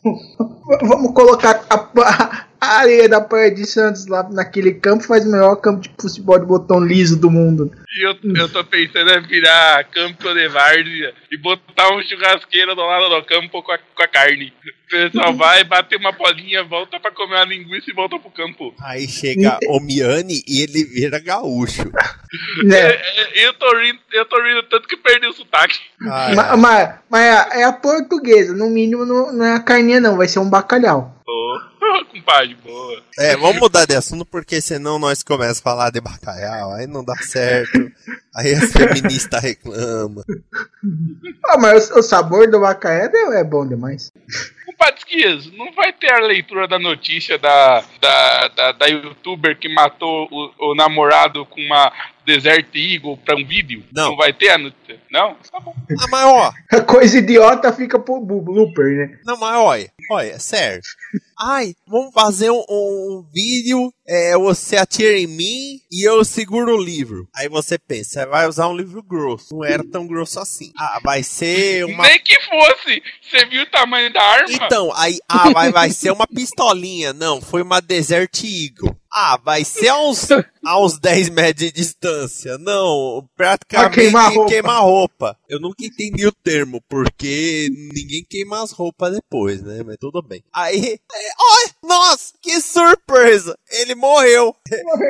V- 0.02 0.86
Vamos 0.88 1.12
colocar 1.14 1.64
a, 1.68 1.74
a- 1.74 2.39
a 2.60 2.78
areia 2.80 3.08
da 3.08 3.20
Praia 3.20 3.50
de 3.50 3.64
Santos 3.66 4.06
lá 4.06 4.22
naquele 4.30 4.74
campo, 4.74 5.04
faz 5.04 5.24
o 5.24 5.30
melhor 5.30 5.56
campo 5.56 5.80
de 5.80 5.90
futebol 6.00 6.38
de 6.38 6.44
botão 6.46 6.78
liso 6.80 7.18
do 7.18 7.30
mundo. 7.30 7.70
E 7.98 8.06
eu, 8.06 8.16
eu 8.36 8.48
tô 8.48 8.62
pensando 8.64 9.10
em 9.10 9.22
virar 9.26 9.82
campo 9.84 10.32
de 10.34 10.48
várzea 10.48 11.12
e 11.32 11.36
botar 11.38 11.92
um 11.94 12.02
churrasqueiro 12.02 12.74
do 12.74 12.82
lado 12.82 13.08
do 13.08 13.24
campo 13.26 13.62
com 13.62 13.72
a, 13.72 13.78
com 13.78 14.02
a 14.02 14.06
carne. 14.08 14.52
O 14.86 14.90
pessoal 14.90 15.34
vai, 15.34 15.64
bate 15.64 15.96
uma 15.96 16.12
bolinha, 16.12 16.62
volta 16.64 16.98
pra 17.00 17.10
comer 17.12 17.36
uma 17.36 17.44
linguiça 17.44 17.90
e 17.90 17.94
volta 17.94 18.18
pro 18.18 18.30
campo. 18.30 18.74
Aí 18.82 19.08
chega 19.08 19.58
o 19.68 19.80
Miani 19.80 20.42
e 20.46 20.62
ele 20.62 20.84
vira 20.84 21.18
gaúcho. 21.20 21.84
Né? 22.64 22.78
É, 22.78 22.92
é, 23.42 23.46
Eu 23.46 23.54
tô 23.54 23.66
rindo, 23.78 23.98
eu 24.12 24.24
tô 24.26 24.36
rindo 24.42 24.62
tanto 24.64 24.86
que 24.88 24.96
perdi 24.96 25.26
o 25.26 25.32
sotaque. 25.32 25.78
Ai, 26.02 26.34
Ma- 26.34 26.50
ai. 26.50 26.56
Mas, 26.56 26.94
mas 27.08 27.22
é, 27.22 27.30
a- 27.32 27.48
é 27.60 27.64
a 27.64 27.72
portuguesa, 27.72 28.54
no 28.54 28.68
mínimo 28.68 29.04
não, 29.06 29.32
não 29.32 29.44
é 29.44 29.54
a 29.54 29.60
carninha 29.60 30.00
não, 30.00 30.16
vai 30.16 30.28
ser 30.28 30.38
um 30.40 30.50
bacalhau. 30.50 31.16
Ô, 31.26 31.69
compadre, 32.10 32.54
boa. 32.56 33.02
É, 33.18 33.36
vamos 33.36 33.58
mudar 33.58 33.86
de 33.86 33.94
assunto 33.94 34.24
porque 34.24 34.60
senão 34.60 34.98
nós 34.98 35.22
começamos 35.22 35.58
a 35.58 35.62
falar 35.62 35.90
de 35.90 36.00
bacalhau, 36.00 36.72
aí 36.72 36.86
não 36.86 37.04
dá 37.04 37.16
certo. 37.16 37.90
Aí 38.34 38.54
as 38.54 38.72
feministas 38.72 39.42
reclamam. 39.42 40.24
Ah, 41.46 41.58
mas 41.58 41.90
o, 41.90 42.02
sabor 42.02 42.50
do 42.50 42.60
bacalhau 42.60 43.32
é, 43.32 43.40
é 43.40 43.44
bom 43.44 43.66
demais. 43.66 44.12
Compadre 44.64 44.98
Esquias, 44.98 45.52
não 45.52 45.72
vai 45.72 45.92
ter 45.92 46.12
a 46.12 46.20
leitura 46.20 46.68
da 46.68 46.78
notícia 46.78 47.38
da, 47.38 47.82
da, 48.00 48.48
da, 48.48 48.72
da 48.72 48.86
youtuber 48.86 49.58
que 49.58 49.68
matou 49.68 50.28
o, 50.30 50.70
o 50.70 50.74
namorado 50.74 51.44
com 51.46 51.60
uma 51.60 51.92
Desert 52.24 52.68
Eagle 52.74 53.16
pra 53.18 53.34
um 53.34 53.44
vídeo? 53.44 53.84
Não. 53.92 54.10
Não 54.10 54.16
vai 54.16 54.32
ter 54.32 54.50
a 54.50 54.58
notícia? 54.58 55.00
Não? 55.10 55.34
Tá 55.50 55.58
bom. 55.60 55.74
Ah, 55.76 56.06
mas 56.10 56.24
ó, 56.24 56.52
A 56.72 56.80
coisa 56.82 57.18
idiota 57.18 57.72
fica 57.72 57.98
pro 57.98 58.20
blooper, 58.20 58.86
né? 58.96 59.18
não, 59.24 59.36
mas 59.38 59.56
olha, 59.56 59.92
Olha, 60.10 60.38
certo. 60.40 60.88
Ai, 61.42 61.74
vamos 61.86 62.12
fazer 62.12 62.50
um, 62.50 62.62
um 62.68 63.24
vídeo, 63.32 63.90
é, 64.06 64.36
você 64.36 64.76
atira 64.76 65.18
em 65.18 65.26
mim 65.26 65.80
e 65.90 66.06
eu 66.06 66.22
seguro 66.22 66.76
o 66.76 66.82
livro. 66.82 67.26
Aí 67.34 67.48
você 67.48 67.78
pensa, 67.78 68.26
vai 68.26 68.46
usar 68.46 68.68
um 68.68 68.76
livro 68.76 69.02
grosso. 69.02 69.54
Não 69.54 69.64
era 69.64 69.82
tão 69.82 70.06
grosso 70.06 70.38
assim. 70.38 70.70
Ah, 70.76 71.00
vai 71.02 71.22
ser 71.22 71.86
uma 71.86 72.06
Nem 72.06 72.20
que 72.20 72.38
fosse. 72.42 73.02
Você 73.22 73.46
viu 73.46 73.62
o 73.62 73.70
tamanho 73.70 74.12
da 74.12 74.22
arma? 74.22 74.52
Então, 74.52 74.92
aí, 74.94 75.18
ah, 75.28 75.50
vai, 75.50 75.72
vai 75.72 75.90
ser 75.90 76.10
uma 76.10 76.26
pistolinha. 76.26 77.12
Não, 77.14 77.40
foi 77.40 77.62
uma 77.62 77.80
Desert 77.80 78.44
Eagle. 78.44 78.94
Ah, 79.12 79.36
vai 79.42 79.64
ser 79.64 79.88
a 79.88 79.98
uns, 79.98 80.28
a 80.64 80.80
uns 80.80 80.98
10 81.00 81.30
metros 81.30 81.66
de 81.66 81.72
distância. 81.72 82.56
Não, 82.58 83.28
praticamente 83.36 83.92
Pra 83.92 84.02
queimar 84.02 84.32
roupa. 84.32 84.48
queima 84.50 84.78
roupa. 84.78 85.36
Eu 85.48 85.58
nunca 85.58 85.84
entendi 85.84 86.26
o 86.28 86.32
termo, 86.32 86.80
porque 86.88 87.68
ninguém 87.92 88.24
queima 88.28 88.62
as 88.62 88.70
roupas 88.70 89.12
depois, 89.14 89.62
né? 89.62 89.82
Mas 89.84 89.96
tudo 89.98 90.22
bem. 90.22 90.44
Aí, 90.52 91.00
olha, 91.38 91.74
nossa, 91.82 92.34
que 92.42 92.60
surpresa! 92.60 93.56
Ele 93.70 93.94
morreu. 93.94 94.54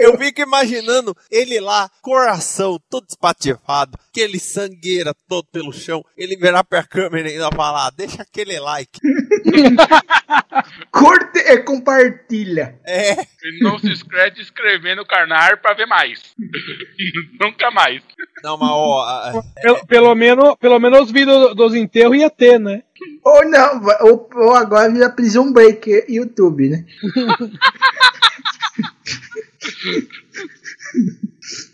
Eu 0.00 0.16
fico 0.18 0.40
imaginando 0.40 1.16
ele 1.30 1.60
lá, 1.60 1.90
coração 2.02 2.78
todo 2.90 3.06
espatifado, 3.08 3.98
aquele 4.10 4.38
sangueira 4.38 5.14
todo 5.28 5.46
pelo 5.52 5.72
chão, 5.72 6.04
ele 6.16 6.36
virar 6.36 6.64
pra 6.64 6.82
câmera 6.82 7.28
e 7.28 7.32
ainda 7.34 7.50
falar, 7.54 7.86
"Ah, 7.86 7.90
deixa 7.94 8.22
aquele 8.22 8.58
like. 8.60 8.98
Curte 10.90 11.38
e 11.38 11.58
compartilha. 11.62 12.78
É, 12.86 13.12
E 13.22 13.62
não 13.62 13.78
se 13.78 13.88
inscreve 13.90 14.40
inscrever 14.40 14.96
no 14.96 15.06
canal 15.06 15.56
pra 15.58 15.74
ver 15.74 15.86
mais. 15.86 16.20
Nunca 17.40 17.70
mais. 17.70 18.02
não, 18.42 18.56
mas 18.58 18.70
ó, 18.70 19.00
a- 19.02 19.42
Pelo, 19.62 19.86
pelo 19.86 20.14
menos, 20.14 20.54
pelo 20.58 20.78
menos 20.78 21.00
os 21.02 21.10
vídeos 21.10 21.54
dos 21.54 21.74
enterros 21.74 22.16
ia 22.16 22.30
ter, 22.30 22.58
né? 22.58 22.82
Ou 23.24 23.48
não, 23.48 23.80
ou, 24.02 24.28
ou 24.34 24.54
agora 24.54 24.92
vira 24.92 25.10
Prison 25.10 25.52
Break 25.52 26.06
YouTube, 26.08 26.68
né? 26.68 26.84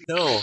Não. 0.09 0.41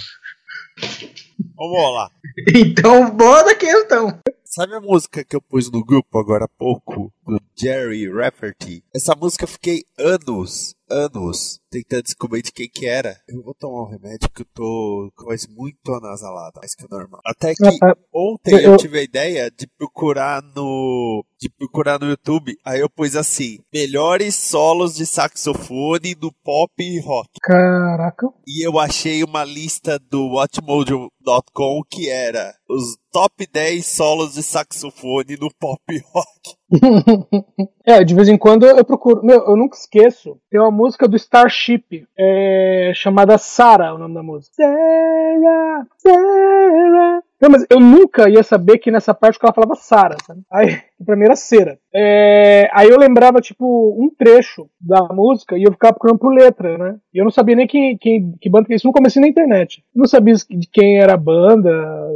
Vamos 1.56 1.94
lá. 1.94 2.12
Então, 2.56 3.10
bora 3.12 3.56
questão. 3.56 4.20
Sabe 4.44 4.76
a 4.76 4.82
música 4.82 5.24
que 5.24 5.36
eu 5.36 5.42
pus 5.42 5.72
no 5.72 5.84
grupo 5.84 6.20
agora 6.20 6.46
há 6.46 6.48
pouco? 6.48 7.12
Do 7.26 7.40
Jerry 7.56 8.10
Rafferty? 8.12 8.84
Essa 8.94 9.16
música 9.16 9.44
eu 9.46 9.48
fiquei 9.48 9.84
anos, 9.98 10.76
anos, 10.90 11.60
tentando 11.72 12.04
descobrir 12.04 12.42
de 12.42 12.52
quem 12.52 12.68
que 12.68 12.86
era. 12.86 13.16
Eu 13.28 13.42
vou 13.42 13.54
tomar 13.54 13.84
um 13.84 13.90
remédio 13.90 14.30
que 14.30 14.42
eu 14.42 14.48
tô 14.54 15.10
com 15.16 15.24
a 15.24 15.26
voz 15.28 15.48
muito 15.48 15.94
anasalada, 15.94 16.60
mais 16.60 16.76
que 16.76 16.84
o 16.86 16.88
normal. 16.90 17.22
Até 17.26 17.54
que 17.56 17.64
Ah, 17.82 17.96
ontem 18.14 18.56
eu 18.56 18.72
eu- 18.74 18.78
tive 18.78 19.00
a 19.00 19.04
ideia 19.04 19.50
de 19.50 19.66
procurar 19.78 20.42
no... 20.56 21.24
De 21.40 21.50
procurar 21.50 22.00
no 22.00 22.08
YouTube. 22.10 22.56
Aí 22.66 22.80
eu 22.80 22.90
pus 22.90 23.16
assim, 23.16 23.60
melhores 23.74 24.36
solos 24.36 24.96
de 24.96 25.06
saxofone 25.06 26.16
do 26.16 26.32
pop 26.44 26.72
e 26.80 27.00
rock. 27.02 27.30
Caraca. 27.42 28.28
E 28.48 28.66
eu 28.66 28.78
achei 28.80 29.24
uma 29.24 29.44
lista 29.44 29.98
do 30.00 30.34
Watchmojo.com 30.36 31.82
que 31.90 32.10
era 32.10 32.54
os 32.70 32.98
top 33.12 33.46
10 33.52 33.86
solos 33.86 34.34
de 34.34 34.44
saxofone 34.44 35.38
no 35.40 35.50
pop 35.60 35.82
rock. 36.14 36.56
É, 37.86 38.04
de 38.04 38.16
vez 38.16 38.30
em 38.30 38.38
quando 38.38 38.66
eu 38.66 38.86
procuro. 38.86 39.24
Meu, 39.24 39.42
eu 39.46 39.58
nunca 39.58 39.76
esqueço. 39.76 40.38
Tem 40.50 40.60
uma 40.60 40.72
música 40.72 41.08
do 41.08 41.18
Starship, 41.18 42.08
é, 42.18 42.92
chamada 42.96 43.38
Sarah, 43.38 43.94
o 43.94 43.98
nome 43.98 44.14
da 44.14 44.24
música. 44.24 44.56
Sarah, 44.56 45.88
Sarah. 45.98 47.23
Não, 47.44 47.50
mas 47.50 47.66
eu 47.70 47.78
nunca 47.78 48.30
ia 48.30 48.42
saber 48.42 48.78
que 48.78 48.90
nessa 48.90 49.14
parte 49.14 49.38
que 49.38 49.46
ela 49.46 49.54
falava 49.54 49.76
Sarah, 49.76 50.16
sabe? 50.26 50.44
Aí, 50.50 50.80
pra 51.06 51.14
mim 51.18 51.26
era 51.26 51.36
cera. 51.36 51.78
É, 51.94 52.70
aí 52.72 52.88
eu 52.88 52.98
lembrava, 52.98 53.42
tipo, 53.42 53.66
um 54.02 54.10
trecho 54.18 54.70
da 54.80 55.10
música 55.14 55.58
e 55.58 55.64
eu 55.64 55.74
ficava 55.74 55.92
procurando 55.92 56.20
por 56.20 56.34
letra, 56.34 56.78
né? 56.78 56.96
E 57.14 57.20
eu 57.20 57.26
não 57.26 57.32
sabia 57.32 57.58
nem 57.58 57.68
quem, 57.68 57.98
quem, 57.98 58.34
que 58.40 58.50
banda 58.50 58.68
que 58.68 58.72
é 58.72 58.78
isso 58.78 58.88
no 58.88 58.94
começo 58.94 59.20
na 59.20 59.28
internet. 59.28 59.84
Não 59.94 60.08
sabia 60.08 60.36
de 60.36 60.70
quem 60.72 61.02
era 61.02 61.16
a 61.16 61.18
banda, 61.18 61.70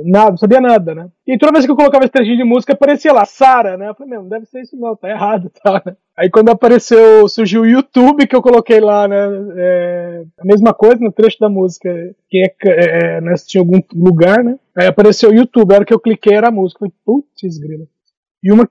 nada, 0.06 0.30
não 0.30 0.38
sabia 0.38 0.62
nada, 0.62 0.96
né? 0.96 1.10
E 1.28 1.38
toda 1.38 1.52
vez 1.52 1.66
que 1.66 1.72
eu 1.72 1.76
colocava 1.76 2.06
esse 2.06 2.14
trechinho 2.14 2.38
de 2.38 2.46
música, 2.46 2.72
aparecia 2.72 3.12
lá, 3.12 3.26
Sara, 3.26 3.76
né? 3.76 3.90
Eu 3.90 3.96
falei, 3.96 4.12
meu, 4.12 4.22
não 4.22 4.30
deve 4.30 4.46
ser 4.46 4.62
isso 4.62 4.78
não, 4.78 4.96
tá 4.96 5.10
errado, 5.10 5.52
tá? 5.62 5.84
né? 5.86 5.98
Aí 6.18 6.30
quando 6.32 6.50
apareceu, 6.50 7.28
surgiu 7.30 7.62
o 7.62 7.66
YouTube 7.68 8.26
que 8.26 8.36
eu 8.36 8.42
coloquei 8.42 8.80
lá, 8.80 9.08
né? 9.08 9.18
é, 9.56 10.24
a 10.40 10.46
mesma 10.46 10.74
coisa 10.74 10.98
no 11.00 11.12
trecho 11.12 11.38
da 11.40 11.48
música, 11.48 11.90
é, 11.90 12.50
que- 12.60 12.70
é, 12.70 13.22
né, 13.22 13.36
se 13.38 13.48
tinha 13.48 13.62
algum 13.62 13.80
lugar, 13.94 14.44
né? 14.44 14.58
Aí 14.76 14.88
apareceu 14.88 15.30
o 15.30 15.36
YouTube, 15.36 15.72
a 15.72 15.76
hora 15.76 15.86
que 15.86 15.94
eu 15.94 16.00
cliquei 16.00 16.34
era 16.36 16.48
a 16.48 16.52
música. 16.52 16.80
Falei, 16.80 16.94
putz, 17.06 17.58
grila. 17.60 17.86
E 18.44 18.52
uma. 18.52 18.68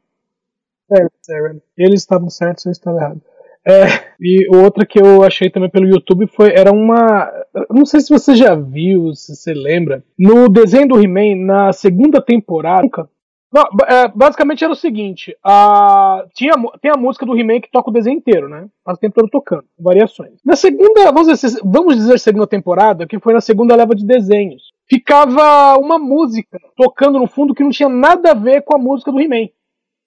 É, 0.92 1.06
Sarah. 1.22 1.56
Eles 1.76 2.00
estavam 2.00 2.30
certos, 2.30 2.66
eu 2.66 2.73
estava 2.73 2.99
errado. 2.99 3.21
É, 3.68 3.84
e 4.21 4.47
outra 4.54 4.86
que 4.86 5.00
eu 5.00 5.25
achei 5.25 5.50
também 5.50 5.68
pelo 5.68 5.88
YouTube 5.88 6.28
foi 6.28 6.52
era 6.54 6.71
uma, 6.73 7.28
não 7.68 7.84
sei 7.84 8.00
se 8.00 8.10
você 8.10 8.36
já 8.36 8.54
viu, 8.54 9.12
se 9.14 9.34
você 9.34 9.52
lembra, 9.52 10.04
no 10.16 10.49
desenho 10.49 10.86
do 10.86 11.00
He-Man 11.00 11.44
na 11.44 11.73
segunda 11.73 12.23
temporada. 12.23 13.08
Não, 13.52 13.63
é, 13.87 14.09
basicamente 14.09 14.65
era 14.65 14.73
o 14.73 14.76
seguinte, 14.76 15.37
a, 15.43 16.25
tinha, 16.35 16.52
tem 16.80 16.91
a 16.91 16.99
música 16.99 17.25
do 17.25 17.37
He-Man 17.37 17.61
que 17.61 17.71
toca 17.71 17.91
o 17.91 17.93
desenho 17.93 18.19
inteiro, 18.19 18.49
né? 18.49 18.67
Passa 18.85 18.99
o 18.99 19.00
tempo 19.00 19.15
todo 19.15 19.30
tocando, 19.30 19.65
variações. 19.78 20.32
Na 20.45 20.56
segunda, 20.56 21.13
vamos 21.13 21.28
dizer, 21.28 21.61
vamos 21.65 21.97
dizer 21.97 22.19
segunda 22.19 22.47
temporada, 22.47 23.06
que 23.06 23.21
foi 23.21 23.32
na 23.32 23.41
segunda 23.41 23.76
leva 23.76 23.95
de 23.95 24.04
desenhos, 24.04 24.73
ficava 24.89 25.78
uma 25.78 25.99
música 25.99 26.59
tocando 26.76 27.19
no 27.19 27.28
fundo 27.28 27.54
que 27.54 27.63
não 27.63 27.71
tinha 27.71 27.89
nada 27.89 28.32
a 28.32 28.35
ver 28.35 28.63
com 28.63 28.76
a 28.76 28.80
música 28.80 29.13
do 29.13 29.21
He-Man 29.21 29.49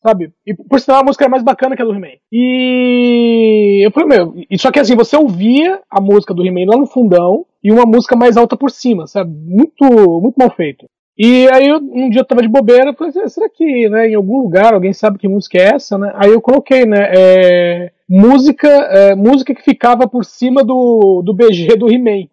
sabe? 0.02 0.32
E 0.46 0.54
por 0.54 0.80
sinal 0.80 1.02
a 1.02 1.04
música 1.04 1.26
era 1.26 1.32
mais 1.32 1.44
bacana 1.44 1.76
que 1.76 1.82
a 1.82 1.86
do 1.86 1.94
He-Man. 1.94 2.18
E 2.32 3.86
eu 3.86 3.92
falei, 3.92 4.18
meu, 4.18 4.34
só 4.58 4.72
que 4.72 4.80
assim, 4.80 4.96
você 4.96 5.16
ouvia 5.16 5.82
a 5.90 6.02
música 6.02 6.34
do 6.34 6.46
He-Man 6.46 6.72
lá 6.72 6.78
no 6.78 6.88
fundão 6.88 7.46
e 7.64 7.72
uma 7.72 7.86
música 7.86 8.16
mais 8.16 8.38
alta 8.38 8.56
por 8.56 8.72
cima, 8.72 9.08
sabe? 9.08 9.32
Muito, 9.32 9.84
muito 10.22 10.36
mal 10.38 10.50
feito. 10.52 10.86
E 11.22 11.50
aí 11.52 11.68
eu- 11.68 11.80
um 11.80 12.10
dia 12.10 12.22
eu 12.22 12.26
tava 12.26 12.42
de 12.42 12.48
bobeira, 12.48 12.94
falei, 12.94 13.10
assim, 13.10 13.28
será 13.28 13.50
que 13.50 13.90
né, 13.90 14.08
em 14.10 14.16
algum 14.16 14.38
lugar 14.42 14.74
alguém 14.74 14.94
sabe 14.94 15.20
que 15.20 15.28
música 15.28 15.58
é 15.58 15.76
essa, 15.76 15.98
né? 15.98 16.14
Aí 16.16 16.32
eu 16.32 16.40
coloquei, 16.40 16.86
né, 16.86 17.12
é, 17.14 17.92
música, 18.10 18.70
é, 18.70 19.16
música 19.16 19.54
que 19.54 19.62
ficava 19.62 20.08
por 20.08 20.24
cima 20.24 20.64
do, 20.64 21.22
do 21.22 21.34
BG 21.34 21.76
do 21.76 21.92
He-Man. 21.92 22.28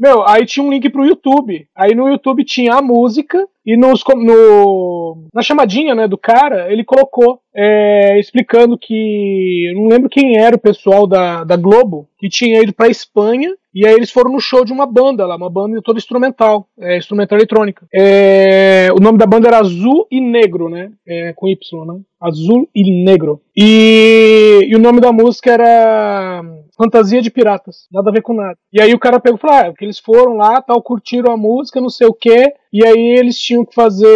Meu, 0.00 0.26
aí 0.26 0.46
tinha 0.46 0.64
um 0.64 0.70
link 0.70 0.88
pro 0.88 1.04
YouTube. 1.04 1.68
Aí 1.76 1.94
no 1.94 2.08
YouTube 2.08 2.42
tinha 2.44 2.74
a 2.74 2.82
música 2.82 3.46
e 3.64 3.76
nos, 3.76 4.02
no, 4.16 5.28
na 5.32 5.40
chamadinha 5.40 5.94
né, 5.94 6.08
do 6.08 6.18
cara, 6.18 6.72
ele 6.72 6.84
colocou 6.84 7.40
é, 7.54 8.18
explicando 8.18 8.76
que. 8.76 9.72
Não 9.74 9.86
lembro 9.86 10.08
quem 10.08 10.38
era 10.38 10.56
o 10.56 10.60
pessoal 10.60 11.06
da, 11.06 11.44
da 11.44 11.56
Globo 11.56 12.08
que 12.18 12.28
tinha 12.28 12.60
ido 12.60 12.72
pra 12.72 12.88
Espanha. 12.88 13.54
E 13.74 13.86
aí 13.86 13.94
eles 13.94 14.10
foram 14.10 14.30
no 14.30 14.40
show 14.40 14.66
de 14.66 14.72
uma 14.72 14.84
banda 14.84 15.24
lá, 15.26 15.34
uma 15.34 15.48
banda 15.48 15.80
toda 15.82 15.98
instrumental, 15.98 16.68
é, 16.78 16.98
instrumental 16.98 17.38
eletrônica. 17.38 17.86
É, 17.94 18.88
o 18.92 19.00
nome 19.00 19.16
da 19.16 19.24
banda 19.24 19.48
era 19.48 19.60
Azul 19.60 20.06
e 20.10 20.20
Negro, 20.20 20.68
né? 20.68 20.90
É, 21.06 21.32
com 21.32 21.48
Y, 21.48 21.86
né? 21.86 22.00
Azul 22.20 22.68
e 22.74 23.04
Negro. 23.04 23.40
E, 23.56 24.60
e 24.68 24.76
o 24.76 24.78
nome 24.78 25.00
da 25.00 25.10
música 25.10 25.52
era 25.52 26.42
Fantasia 26.76 27.22
de 27.22 27.30
Piratas. 27.30 27.86
Nada 27.90 28.10
a 28.10 28.12
ver 28.12 28.22
com 28.22 28.34
nada. 28.34 28.58
E 28.72 28.80
aí 28.80 28.92
o 28.92 28.98
cara 28.98 29.20
pegou 29.20 29.38
e 29.38 29.40
falou: 29.40 29.56
ah, 29.56 29.72
que 29.72 29.84
eles 29.84 29.98
foram 29.98 30.36
lá, 30.36 30.60
tal, 30.60 30.82
curtiram 30.82 31.32
a 31.32 31.36
música, 31.36 31.80
não 31.80 31.90
sei 31.90 32.06
o 32.06 32.14
quê. 32.14 32.52
E 32.72 32.84
aí 32.86 33.18
eles 33.18 33.38
tinham 33.38 33.64
que 33.66 33.74
fazer. 33.74 34.08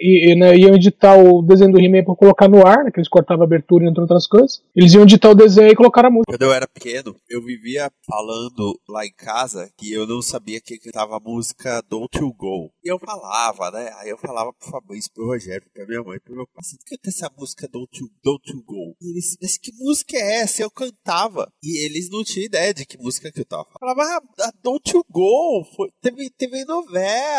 E, 0.00 0.32
e, 0.32 0.36
né, 0.36 0.56
iam 0.56 0.74
editar 0.74 1.16
o 1.16 1.42
desenho 1.42 1.72
do 1.72 1.80
He-Man 1.80 2.04
pra 2.04 2.16
colocar 2.16 2.48
no 2.48 2.66
ar, 2.66 2.84
né? 2.84 2.90
Que 2.90 2.98
eles 2.98 3.08
cortavam 3.08 3.44
a 3.44 3.46
abertura 3.46 3.84
e 3.84 3.88
entre 3.88 4.00
outras 4.00 4.26
coisas. 4.26 4.60
Eles 4.74 4.92
iam 4.92 5.04
editar 5.04 5.30
o 5.30 5.34
desenho 5.34 5.70
e 5.70 5.76
colocar 5.76 6.04
a 6.04 6.10
música. 6.10 6.32
Quando 6.32 6.42
eu 6.42 6.52
era 6.52 6.66
pequeno, 6.66 7.14
eu 7.30 7.42
vivia 7.42 7.90
falando 8.04 8.78
lá 8.88 9.06
em 9.06 9.12
casa 9.12 9.70
que 9.76 9.92
eu 9.92 10.06
não 10.06 10.20
sabia 10.20 10.60
quem 10.60 10.78
cantava 10.78 11.16
a 11.16 11.20
música 11.20 11.82
Don't 11.88 12.18
You 12.18 12.34
Go. 12.34 12.70
E 12.84 12.92
eu 12.92 12.98
falava, 12.98 13.70
né? 13.70 13.90
Aí 13.98 14.10
eu 14.10 14.18
falava 14.18 14.52
pro 14.52 14.70
Fabrício, 14.70 15.10
pro 15.14 15.26
Rogério, 15.26 15.66
pra 15.72 15.86
minha 15.86 16.02
mãe, 16.02 16.18
pro 16.18 16.34
meu 16.34 16.46
pai, 16.46 16.64
você 16.64 16.76
canta 16.84 17.08
essa 17.08 17.30
música 17.38 17.68
Don't 17.68 18.00
You, 18.00 18.10
Don't 18.24 18.50
you 18.50 18.62
Go? 18.64 18.96
E 19.00 19.10
eles, 19.10 19.36
mas 19.40 19.56
que 19.56 19.72
música 19.78 20.16
é 20.16 20.40
essa? 20.42 20.62
Eu 20.62 20.70
cantava. 20.70 21.48
E 21.62 21.84
eles 21.84 22.10
não 22.10 22.24
tinham 22.24 22.46
ideia 22.46 22.74
de 22.74 22.84
que 22.84 22.98
música 22.98 23.30
que 23.30 23.40
eu 23.40 23.44
tava. 23.44 23.66
Eu 23.70 23.78
falava, 23.78 24.22
ah, 24.40 24.52
Don't 24.62 24.90
You 24.94 25.04
Go, 25.08 25.64
foi, 25.76 25.90
teve, 26.02 26.28
teve 26.30 26.64
novela. 26.64 27.35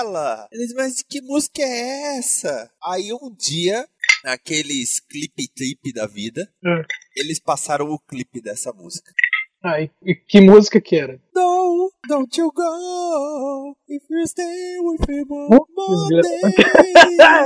Eles, 0.52 0.74
mas 0.74 1.02
que 1.02 1.22
música 1.22 1.62
é 1.62 2.18
essa? 2.18 2.70
Aí 2.84 3.12
um 3.14 3.34
dia, 3.36 3.88
naqueles 4.24 5.00
clipe-trip 5.00 5.94
da 5.94 6.06
vida, 6.08 6.48
Hum. 6.64 6.82
eles 7.16 7.40
passaram 7.40 7.90
o 7.90 8.00
clipe 8.00 8.42
dessa 8.42 8.72
música. 8.74 9.12
Ah, 9.64 9.82
e, 9.82 9.90
e 10.04 10.14
que 10.16 10.40
música 10.40 10.80
que 10.80 10.96
era? 10.96 11.20
No, 11.36 11.92
don't 12.08 12.40
you 12.40 12.52
go 12.54 13.76
if 13.90 14.04
you 14.08 14.28
stay 14.28 14.78
with 14.80 15.00
me 15.08 15.24
one 15.28 15.66
more 15.76 16.22
day. 16.22 16.42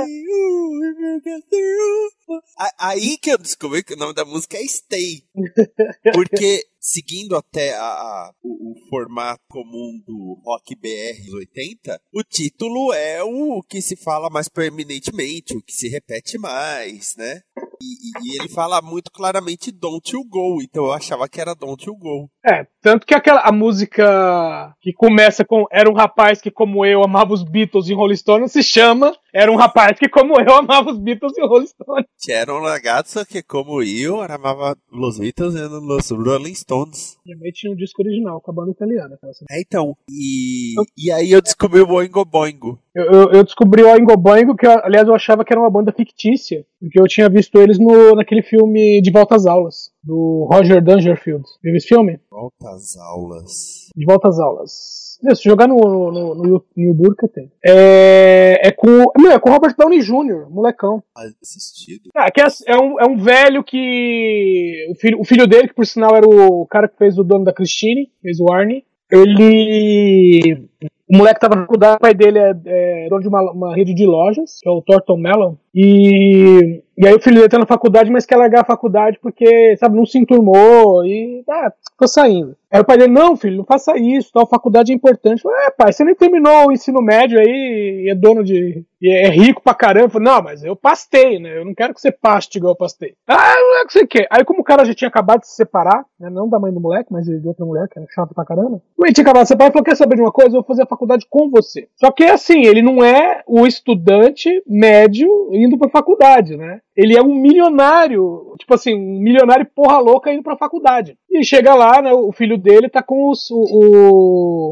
You 0.06 1.20
get 1.24 1.42
through. 1.48 2.42
Aí 2.78 3.16
que 3.18 3.30
eu 3.30 3.38
descobri 3.38 3.82
que 3.82 3.94
o 3.94 3.96
nome 3.96 4.14
da 4.14 4.24
música 4.26 4.58
é 4.58 4.64
Stay. 4.66 5.24
Porque, 6.14 6.66
seguindo 6.84 7.36
até 7.36 7.74
a- 7.76 7.80
a- 7.84 8.32
o, 8.42 8.72
o 8.72 8.88
formato 8.90 9.40
comum 9.48 10.02
do 10.04 10.40
rock 10.44 10.74
BR 10.74 11.24
dos 11.24 11.34
80, 11.34 12.00
o 12.12 12.24
título 12.24 12.92
é 12.92 13.22
o 13.22 13.62
que 13.62 13.80
se 13.80 13.94
fala 13.96 14.28
mais 14.28 14.48
preeminentemente, 14.48 15.56
o 15.56 15.62
que 15.62 15.72
se 15.72 15.88
repete 15.88 16.36
mais, 16.38 17.14
né? 17.16 17.40
E, 17.80 18.32
e 18.32 18.38
ele 18.40 18.48
fala 18.48 18.82
muito 18.82 19.10
claramente 19.12 19.70
Don't 19.70 20.12
You 20.12 20.24
Go, 20.28 20.60
então 20.60 20.84
eu 20.86 20.92
achava 20.92 21.28
que 21.28 21.40
era 21.40 21.54
Don't 21.54 21.86
You 21.86 21.96
Go. 21.96 22.28
É, 22.44 22.66
tanto 22.82 23.06
que 23.06 23.14
aquela 23.14 23.40
a 23.40 23.52
música 23.52 24.74
que 24.80 24.92
começa 24.92 25.44
com 25.44 25.64
Era 25.70 25.88
um 25.88 25.94
rapaz 25.94 26.40
que, 26.40 26.50
como 26.50 26.84
eu, 26.84 27.02
amava 27.02 27.32
os 27.32 27.44
Beatles 27.44 27.88
e 27.88 27.94
Rolling 27.94 28.16
Stones, 28.16 28.52
se 28.52 28.62
chama 28.62 29.16
Era 29.32 29.50
um 29.50 29.56
rapaz 29.56 29.98
que, 29.98 30.08
como 30.08 30.34
eu, 30.40 30.54
amava 30.54 30.90
os 30.90 30.98
Beatles 30.98 31.36
e 31.38 31.46
Rolling 31.46 31.66
Stones. 31.66 32.06
Que 32.20 32.32
era 32.32 32.52
um 32.54 32.62
ragazzo 32.62 33.24
que, 33.24 33.42
como 33.42 33.80
eu, 33.80 34.20
amava 34.20 34.76
os 34.90 35.18
Beatles 35.18 35.54
e 35.54 35.62
os 35.62 36.10
Rolling 36.10 36.54
Stones. 36.54 37.16
Minha 37.24 37.38
mãe 37.38 37.50
tinha 37.52 37.72
um 37.72 37.76
disco 37.76 38.02
original 38.02 38.40
com 38.40 38.50
a 38.50 38.54
banda 38.54 38.72
italiana. 38.72 39.18
É, 39.50 39.60
então. 39.60 39.96
E, 40.08 40.74
e 40.98 41.10
aí 41.12 41.30
eu 41.30 41.40
descobri 41.40 41.80
o 41.80 41.86
Boingo 41.86 42.24
Boingo. 42.24 42.78
Eu, 42.94 43.04
eu, 43.04 43.32
eu 43.32 43.44
descobri 43.44 43.82
o 43.82 43.90
Oingo 43.90 44.16
Boingo, 44.16 44.54
que 44.54 44.66
aliás 44.66 45.08
eu 45.08 45.14
achava 45.14 45.44
que 45.44 45.52
era 45.52 45.60
uma 45.60 45.70
banda 45.70 45.92
fictícia, 45.92 46.64
porque 46.78 47.00
eu 47.00 47.06
tinha 47.06 47.28
visto 47.28 47.58
eles 47.58 47.78
no, 47.78 48.14
naquele 48.14 48.42
filme 48.42 49.00
De 49.00 49.10
Volta 49.10 49.34
às 49.34 49.46
Aulas, 49.46 49.90
do 50.02 50.48
Roger 50.50 50.82
Dangerfield. 50.82 51.44
Viu 51.62 51.76
esse 51.76 51.88
filme? 51.88 52.18
Volta 52.30 52.70
às 52.70 52.96
aulas. 52.96 53.88
De 53.96 54.04
Volta 54.04 54.28
às 54.28 54.38
Aulas. 54.38 55.18
Meu, 55.22 55.36
se 55.36 55.44
jogar 55.44 55.68
no, 55.68 55.76
no, 55.76 56.34
no, 56.34 56.64
no 56.76 56.94
Burka 56.94 57.28
tem. 57.28 57.52
É, 57.64 58.68
é 58.68 58.72
com. 58.72 59.04
Meu, 59.16 59.30
é 59.30 59.38
com 59.38 59.50
o 59.50 59.52
Robert 59.52 59.74
Downey 59.78 60.00
Jr., 60.00 60.50
molecão. 60.50 61.00
Assistido. 61.40 62.10
Ah, 62.16 62.28
que 62.30 62.40
é, 62.40 62.46
é 62.66 62.76
um, 62.76 63.00
é 63.00 63.06
um 63.06 63.16
velho 63.16 63.62
que. 63.62 64.86
O 64.90 64.94
filho, 64.96 65.20
o 65.20 65.24
filho 65.24 65.46
dele, 65.46 65.68
que 65.68 65.74
por 65.74 65.86
sinal 65.86 66.16
era 66.16 66.26
o 66.26 66.66
cara 66.66 66.88
que 66.88 66.98
fez 66.98 67.16
o 67.18 67.22
dono 67.22 67.44
da 67.44 67.52
Christine, 67.52 68.10
fez 68.20 68.40
o 68.40 68.52
Arnie. 68.52 68.84
Ele. 69.12 70.68
O 71.08 71.16
moleque 71.16 71.40
tava 71.40 71.54
na 71.54 71.62
faculdade, 71.62 71.96
o 71.96 72.00
pai 72.00 72.14
dele 72.14 72.38
é, 72.38 72.52
é 72.66 73.08
dono 73.08 73.20
de 73.20 73.28
uma, 73.28 73.52
uma 73.52 73.76
rede 73.76 73.94
de 73.94 74.06
lojas, 74.06 74.58
que 74.60 74.68
é 74.68 74.72
o 74.72 74.82
Thornton 74.82 75.18
Mellon. 75.18 75.56
E, 75.74 76.82
e 76.96 77.06
aí 77.06 77.14
o 77.14 77.20
filho 77.20 77.36
dele 77.36 77.48
tá 77.48 77.58
na 77.58 77.66
faculdade, 77.66 78.10
mas 78.10 78.26
quer 78.26 78.36
largar 78.36 78.60
a 78.60 78.66
faculdade 78.66 79.18
porque, 79.20 79.76
sabe, 79.76 79.96
não 79.96 80.04
se 80.04 80.18
enturmou 80.18 81.04
e 81.04 81.42
ah, 81.48 81.72
ficou 81.90 82.06
saindo. 82.08 82.56
Aí 82.72 82.80
o 82.80 82.84
pai 82.86 82.96
dele, 82.96 83.12
não, 83.12 83.36
filho, 83.36 83.58
não 83.58 83.64
faça 83.66 83.98
isso, 83.98 84.30
tal, 84.32 84.46
faculdade 84.46 84.92
é 84.92 84.94
importante. 84.94 85.42
Falei, 85.42 85.66
é, 85.66 85.70
pai, 85.70 85.92
você 85.92 86.02
nem 86.04 86.14
terminou 86.14 86.68
o 86.68 86.72
ensino 86.72 87.02
médio 87.02 87.38
aí 87.38 88.04
e 88.06 88.10
é 88.10 88.14
dono 88.14 88.42
de. 88.42 88.82
é 89.04 89.28
rico 89.28 89.60
pra 89.62 89.74
caramba. 89.74 90.08
Falei, 90.08 90.26
não, 90.26 90.42
mas 90.42 90.64
eu 90.64 90.74
pastei, 90.74 91.38
né? 91.38 91.58
Eu 91.58 91.66
não 91.66 91.74
quero 91.74 91.92
que 91.92 92.00
você 92.00 92.10
paste 92.10 92.56
igual 92.56 92.72
eu 92.72 92.76
pastei. 92.76 93.14
Ah, 93.28 93.54
não 93.58 93.82
é 93.82 93.84
que 93.84 93.92
você 93.92 94.06
quer. 94.06 94.26
Aí, 94.30 94.42
como 94.42 94.60
o 94.60 94.64
cara 94.64 94.86
já 94.86 94.94
tinha 94.94 95.08
acabado 95.08 95.40
de 95.40 95.48
se 95.48 95.56
separar, 95.56 96.02
né? 96.18 96.30
Não 96.30 96.48
da 96.48 96.58
mãe 96.58 96.72
do 96.72 96.80
moleque, 96.80 97.12
mas 97.12 97.26
de 97.26 97.46
outra 97.46 97.66
mulher, 97.66 97.86
que 97.88 97.98
era 97.98 98.08
chata 98.10 98.32
pra 98.34 98.42
caramba. 98.42 98.80
Ele 99.02 99.12
tinha 99.12 99.22
acabado 99.22 99.42
de 99.42 99.48
se 99.48 99.52
separar 99.52 99.68
e 99.68 99.72
falou: 99.72 99.84
quer 99.84 99.96
saber 99.96 100.14
de 100.16 100.22
uma 100.22 100.32
coisa? 100.32 100.56
Eu 100.56 100.62
vou 100.62 100.64
fazer 100.64 100.84
a 100.84 100.86
faculdade 100.86 101.26
com 101.28 101.50
você. 101.50 101.86
Só 101.96 102.10
que 102.10 102.24
assim, 102.24 102.64
ele 102.64 102.80
não 102.80 103.04
é 103.04 103.42
o 103.46 103.66
estudante 103.66 104.48
médio 104.66 105.28
indo 105.64 105.78
pra 105.78 105.90
faculdade, 105.90 106.56
né? 106.56 106.80
Ele 106.96 107.16
é 107.16 107.22
um 107.22 107.34
milionário, 107.34 108.54
tipo 108.58 108.74
assim, 108.74 108.94
um 108.94 109.18
milionário 109.20 109.66
porra 109.74 109.98
louca 109.98 110.32
indo 110.32 110.42
pra 110.42 110.56
faculdade. 110.56 111.16
E 111.30 111.42
chega 111.44 111.74
lá, 111.74 112.02
né? 112.02 112.12
O 112.12 112.30
filho 112.32 112.58
dele 112.58 112.88
tá 112.88 113.02
com 113.02 113.30
os, 113.30 113.50
o, 113.50 113.62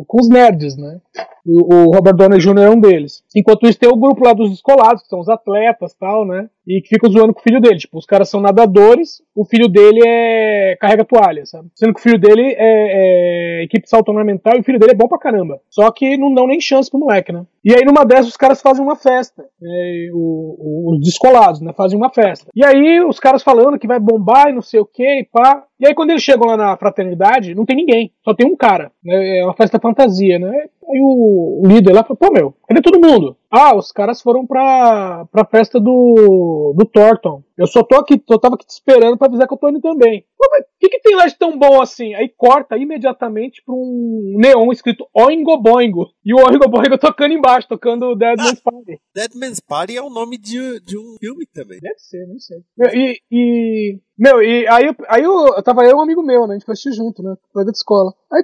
o- 0.00 0.04
com 0.06 0.20
os 0.20 0.28
nerds, 0.28 0.76
né? 0.76 0.98
O, 1.46 1.74
o 1.74 1.90
Robert 1.94 2.14
Downey 2.14 2.38
Jr. 2.38 2.58
é 2.64 2.70
um 2.70 2.78
deles. 2.78 3.22
Enquanto 3.34 3.66
isso, 3.66 3.78
tem 3.78 3.88
o 3.88 3.96
grupo 3.96 4.22
lá 4.24 4.32
dos 4.34 4.50
descolados, 4.50 5.02
que 5.02 5.08
são 5.08 5.20
os 5.20 5.28
atletas 5.28 5.94
tal, 5.98 6.26
né? 6.26 6.48
E 6.68 6.82
que 6.82 6.88
ficam 6.90 7.10
zoando 7.10 7.32
com 7.32 7.40
o 7.40 7.42
filho 7.42 7.60
dele. 7.60 7.78
Tipo, 7.78 7.98
os 7.98 8.04
caras 8.06 8.28
são 8.28 8.40
nadadores, 8.40 9.22
o 9.34 9.44
filho 9.44 9.66
dele 9.66 10.00
é. 10.06 10.76
carrega 10.78 11.04
toalha, 11.04 11.46
sabe? 11.46 11.68
Sendo 11.74 11.94
que 11.94 12.00
o 12.00 12.02
filho 12.02 12.18
dele 12.20 12.54
é, 12.58 13.60
é 13.60 13.64
equipe 13.64 13.88
salto 13.88 14.10
ornamental 14.10 14.54
e 14.56 14.60
o 14.60 14.62
filho 14.64 14.78
dele 14.78 14.92
é 14.92 14.94
bom 14.94 15.08
pra 15.08 15.18
caramba. 15.18 15.58
Só 15.70 15.90
que 15.90 16.16
não 16.18 16.32
dão 16.34 16.46
nem 16.46 16.60
chance 16.60 16.90
pro 16.90 17.00
moleque, 17.00 17.32
né? 17.32 17.44
E 17.64 17.74
aí, 17.74 17.84
numa 17.84 18.04
dessas, 18.04 18.28
os 18.28 18.36
caras 18.36 18.60
fazem 18.60 18.84
uma 18.84 18.96
festa. 18.96 19.42
né? 19.60 20.10
O- 20.12 20.56
o- 20.58 20.92
os 20.94 21.00
descolados, 21.00 21.60
né? 21.62 21.72
Fazem 21.76 21.96
uma 21.98 22.09
festa. 22.10 22.50
E 22.54 22.64
aí, 22.64 23.00
os 23.02 23.18
caras 23.18 23.42
falando 23.42 23.78
que 23.78 23.86
vai 23.86 23.98
bombar 23.98 24.48
e 24.48 24.52
não 24.52 24.62
sei 24.62 24.80
o 24.80 24.86
que, 24.86 25.20
e 25.20 25.24
pá. 25.24 25.64
E 25.78 25.86
aí, 25.86 25.94
quando 25.94 26.10
eles 26.10 26.22
chegam 26.22 26.46
lá 26.46 26.56
na 26.56 26.76
fraternidade, 26.76 27.54
não 27.54 27.64
tem 27.64 27.76
ninguém. 27.76 28.12
Só 28.24 28.34
tem 28.34 28.46
um 28.46 28.56
cara. 28.56 28.90
né? 29.04 29.38
É 29.38 29.44
uma 29.44 29.54
festa 29.54 29.78
fantasia, 29.80 30.38
né? 30.38 30.66
Aí 30.90 31.00
o, 31.02 31.62
líder 31.66 31.92
lá 31.92 32.02
falou, 32.02 32.16
pô, 32.16 32.30
meu, 32.32 32.54
cadê 32.68 32.80
todo 32.82 33.00
mundo? 33.00 33.36
Ah, 33.50 33.76
os 33.76 33.90
caras 33.90 34.20
foram 34.22 34.46
pra, 34.46 35.24
pra 35.30 35.44
festa 35.44 35.80
do, 35.80 36.72
do 36.76 36.84
Thornton. 36.84 37.42
Eu 37.58 37.66
só 37.66 37.82
tô 37.82 37.96
aqui, 37.96 38.22
eu 38.30 38.38
tava 38.38 38.54
aqui 38.54 38.64
te 38.64 38.70
esperando 38.70 39.18
pra 39.18 39.26
avisar 39.26 39.46
que 39.48 39.52
eu 39.54 39.58
tô 39.58 39.68
indo 39.68 39.80
também. 39.80 40.24
Pô, 40.38 40.48
mas 40.50 40.62
o 40.62 40.66
que, 40.78 40.88
que 40.88 41.00
tem 41.00 41.16
lá 41.16 41.26
de 41.26 41.36
tão 41.36 41.58
bom 41.58 41.82
assim? 41.82 42.14
Aí 42.14 42.28
corta 42.28 42.76
imediatamente 42.78 43.62
pra 43.66 43.74
um 43.74 44.36
neon 44.38 44.70
escrito 44.72 45.04
Oingo 45.12 45.56
Boingo. 45.58 46.06
E 46.24 46.32
o 46.32 46.38
Oingo 46.38 46.68
Boingo 46.68 46.96
tocando 46.96 47.34
embaixo, 47.34 47.68
tocando 47.68 48.14
Dead 48.14 48.38
Man's 48.38 48.60
Party. 48.60 49.00
Dead 49.14 49.30
Man's 49.34 49.60
Party 49.60 49.96
é 49.96 50.02
o 50.02 50.10
nome 50.10 50.38
de, 50.38 50.80
de 50.80 50.96
um 50.96 51.16
filme 51.18 51.44
também. 51.52 51.80
Deve 51.80 51.98
ser, 51.98 52.26
não 52.28 52.38
sei. 52.38 52.58
E, 52.94 53.18
e- 53.32 53.98
meu, 54.16 54.42
e 54.42 54.66
aí, 54.68 54.86
eu- 54.86 54.94
aí 55.08 55.22
eu, 55.22 55.46
eu 55.56 55.62
tava 55.62 55.82
eu 55.84 55.90
e 55.90 55.94
um 55.94 56.00
amigo 56.00 56.22
meu, 56.22 56.46
né? 56.46 56.54
A 56.54 56.58
gente 56.58 56.64
foi 56.66 56.72
assistir 56.74 56.92
junto, 56.92 57.20
né? 57.22 57.34
Colega 57.52 57.72
de 57.72 57.78
escola. 57.78 58.12
Aí, 58.32 58.42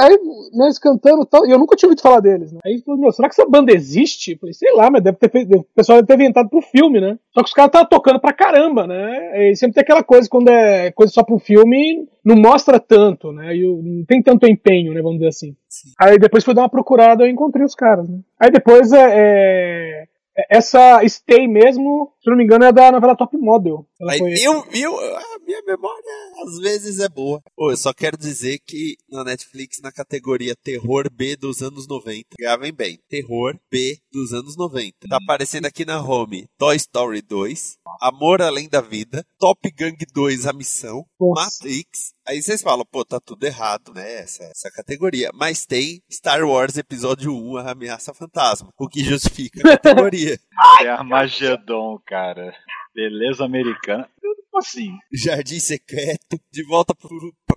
aí 0.00 0.18
né, 0.52 0.64
eles 0.64 0.78
cantando 0.78 1.22
e 1.22 1.26
tal, 1.26 1.46
e 1.46 1.50
eu 1.50 1.58
nunca 1.58 1.76
tinha 1.80 1.88
ouvido 1.88 2.02
falar 2.02 2.20
deles, 2.20 2.52
né? 2.52 2.60
Aí 2.64 2.80
falou, 2.84 3.00
meu, 3.00 3.12
será 3.12 3.28
que 3.28 3.34
essa 3.40 3.48
banda 3.48 3.72
existe? 3.72 4.32
Eu 4.32 4.38
falei, 4.38 4.52
sei 4.52 4.72
lá, 4.74 4.90
mas 4.90 5.02
deve 5.02 5.16
ter 5.18 5.30
feito, 5.30 5.58
o 5.58 5.64
pessoal 5.74 5.98
deve 5.98 6.06
ter 6.06 6.14
inventado 6.14 6.48
pro 6.48 6.60
filme, 6.60 7.00
né? 7.00 7.18
Só 7.32 7.42
que 7.42 7.48
os 7.48 7.54
caras 7.54 7.68
estavam 7.68 7.88
tocando 7.88 8.20
pra 8.20 8.32
caramba, 8.32 8.86
né? 8.86 9.50
E 9.50 9.56
sempre 9.56 9.74
tem 9.74 9.82
aquela 9.82 10.02
coisa, 10.02 10.28
quando 10.28 10.48
é 10.48 10.90
coisa 10.92 11.12
só 11.12 11.22
pro 11.24 11.38
filme, 11.38 12.06
não 12.24 12.36
mostra 12.36 12.78
tanto, 12.78 13.32
né? 13.32 13.56
E 13.56 13.66
não 13.66 14.04
tem 14.04 14.22
tanto 14.22 14.46
empenho, 14.46 14.92
né? 14.92 15.00
Vamos 15.00 15.18
dizer 15.18 15.28
assim. 15.28 15.56
Aí 15.98 16.18
depois 16.18 16.44
fui 16.44 16.54
dar 16.54 16.62
uma 16.62 16.68
procurada 16.68 17.26
e 17.26 17.30
encontrei 17.30 17.64
os 17.64 17.74
caras, 17.74 18.08
né? 18.08 18.18
Aí 18.38 18.50
depois 18.50 18.92
é, 18.92 19.08
é- 19.12 20.04
essa 20.48 21.00
Stay 21.08 21.46
mesmo, 21.48 22.12
se 22.22 22.30
não 22.30 22.36
me 22.36 22.44
engano, 22.44 22.64
é 22.64 22.72
da 22.72 22.92
novela 22.92 23.16
Top 23.16 23.36
Model. 23.36 23.86
Ela 24.00 24.16
foi- 24.16 24.30
viu, 24.34 24.62
viu? 24.70 24.96
A 24.98 25.38
minha 25.44 25.62
memória 25.66 26.04
às 26.46 26.58
vezes 26.58 27.00
é 27.00 27.08
boa. 27.08 27.42
Pô, 27.56 27.70
eu 27.70 27.76
só 27.76 27.92
quero 27.92 28.16
dizer 28.16 28.58
que 28.66 28.96
na 29.10 29.24
Netflix, 29.24 29.80
na 29.82 29.92
categoria 29.92 30.54
Terror 30.56 31.10
B 31.12 31.36
dos 31.36 31.60
anos 31.62 31.86
90, 31.86 32.28
gravem 32.38 32.72
bem. 32.72 32.98
Terror 33.08 33.58
B 33.70 33.98
dos 34.12 34.32
anos 34.32 34.56
90. 34.56 35.08
Tá 35.08 35.18
aparecendo 35.22 35.66
aqui 35.66 35.84
na 35.84 36.00
home 36.02 36.46
Toy 36.58 36.76
Story 36.76 37.20
2, 37.22 37.76
Amor 38.00 38.40
Além 38.40 38.68
da 38.68 38.80
Vida, 38.80 39.24
Top 39.38 39.60
Gang 39.76 39.96
2 40.14 40.46
A 40.46 40.52
Missão, 40.52 41.04
Nossa. 41.20 41.44
Matrix. 41.64 42.14
Aí 42.30 42.40
vocês 42.40 42.62
falam, 42.62 42.86
pô, 42.88 43.04
tá 43.04 43.18
tudo 43.18 43.42
errado, 43.42 43.92
né? 43.92 44.20
Essa, 44.20 44.44
essa 44.44 44.70
categoria. 44.70 45.30
Mas 45.34 45.66
tem 45.66 46.00
Star 46.08 46.44
Wars 46.44 46.76
Episódio 46.76 47.34
1, 47.34 47.56
A 47.56 47.72
Ameaça 47.72 48.14
Fantasma, 48.14 48.72
o 48.78 48.88
que 48.88 49.02
justifica 49.02 49.58
a 49.58 49.62
categoria. 49.76 50.38
É 50.80 50.88
Armagedon, 50.90 51.98
cara. 52.06 52.54
Beleza 52.94 53.44
americana. 53.44 54.08
Assim, 54.54 54.90
Jardim 55.12 55.60
Secreto, 55.60 56.38
De 56.52 56.64
Volta 56.64 56.92
pro 56.94 57.08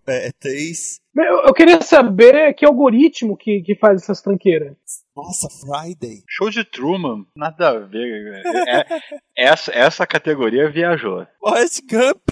é, 0.08 0.32
3. 0.40 1.02
Eu, 1.16 1.46
eu 1.48 1.54
queria 1.54 1.82
saber 1.82 2.54
que 2.54 2.66
algoritmo 2.66 3.36
que, 3.36 3.62
que 3.62 3.76
faz 3.76 4.02
essas 4.04 4.22
tranqueiras. 4.22 4.76
Nossa, 5.16 5.48
Friday. 5.50 6.24
show 6.28 6.50
de 6.50 6.64
Truman, 6.64 7.26
nada 7.36 7.70
a 7.70 7.80
ver. 7.80 8.44
É- 8.68 9.00
essa, 9.38 9.72
essa 9.72 10.08
categoria 10.08 10.70
viajou. 10.72 11.26
Forrest 11.40 11.82
Gump. 11.90 12.30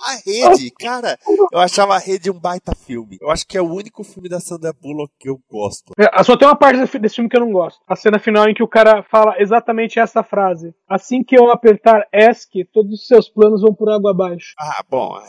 A 0.00 0.14
Rede, 0.24 0.70
cara, 0.70 1.18
eu 1.52 1.58
achava 1.58 1.96
a 1.96 1.98
Rede 1.98 2.30
um 2.30 2.38
baita 2.38 2.72
filme. 2.76 3.18
Eu 3.20 3.28
acho 3.30 3.44
que 3.44 3.58
é 3.58 3.60
o 3.62 3.72
único 3.72 4.04
filme 4.04 4.28
da 4.28 4.38
Sandra 4.38 4.72
Bullock 4.72 5.12
que 5.18 5.28
eu 5.28 5.40
gosto. 5.50 5.92
É, 5.98 6.22
Só 6.22 6.36
tem 6.36 6.46
uma 6.46 6.54
parte 6.56 6.78
desse 7.00 7.16
filme 7.16 7.28
que 7.28 7.36
eu 7.36 7.40
não 7.40 7.50
gosto. 7.50 7.80
A 7.88 7.96
cena 7.96 8.20
final 8.20 8.48
em 8.48 8.54
que 8.54 8.62
o 8.62 8.68
cara 8.68 9.02
fala 9.02 9.34
exatamente 9.40 9.98
essa 9.98 10.22
frase. 10.22 10.72
Assim 10.88 11.24
que 11.24 11.36
eu 11.36 11.50
apertar 11.50 12.06
ESC, 12.44 12.64
todos 12.72 12.92
os 12.92 13.06
seus 13.06 13.28
planos 13.28 13.62
vão 13.62 13.74
por 13.74 13.90
água 13.90 14.10
abaixo. 14.10 14.54
Ah, 14.64 14.82
bom. 14.88 15.20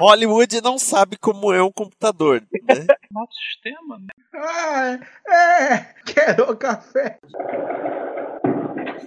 Hollywood 0.00 0.60
não 0.60 0.76
sabe 0.78 1.16
como 1.16 1.52
é 1.52 1.62
um 1.62 1.70
computador, 1.70 2.40
né? 2.40 2.86
Nosso 3.12 3.32
sistema, 3.52 3.98
né? 3.98 4.06
Ah, 4.34 4.98
é, 5.30 5.86
quero 6.04 6.56
café. 6.56 7.18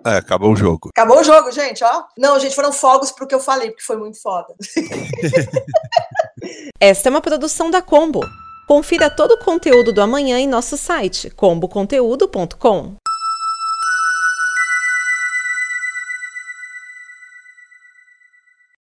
É, 0.05 0.17
acabou 0.17 0.53
o 0.53 0.55
jogo. 0.55 0.91
Acabou 0.95 1.19
o 1.19 1.23
jogo, 1.23 1.51
gente, 1.51 1.83
ó. 1.83 2.05
Não, 2.17 2.39
gente, 2.39 2.55
foram 2.55 2.71
fogos 2.71 3.11
pro 3.11 3.27
que 3.27 3.35
eu 3.35 3.39
falei, 3.39 3.71
porque 3.71 3.83
foi 3.83 3.97
muito 3.97 4.21
foda. 4.21 4.55
Esta 6.79 7.09
é 7.09 7.11
uma 7.11 7.21
produção 7.21 7.69
da 7.69 7.81
Combo. 7.81 8.21
Confira 8.67 9.09
todo 9.09 9.33
o 9.33 9.43
conteúdo 9.43 9.91
do 9.91 10.01
amanhã 10.01 10.39
em 10.39 10.47
nosso 10.47 10.77
site 10.77 11.29
comboconteúdo.com. 11.31 12.95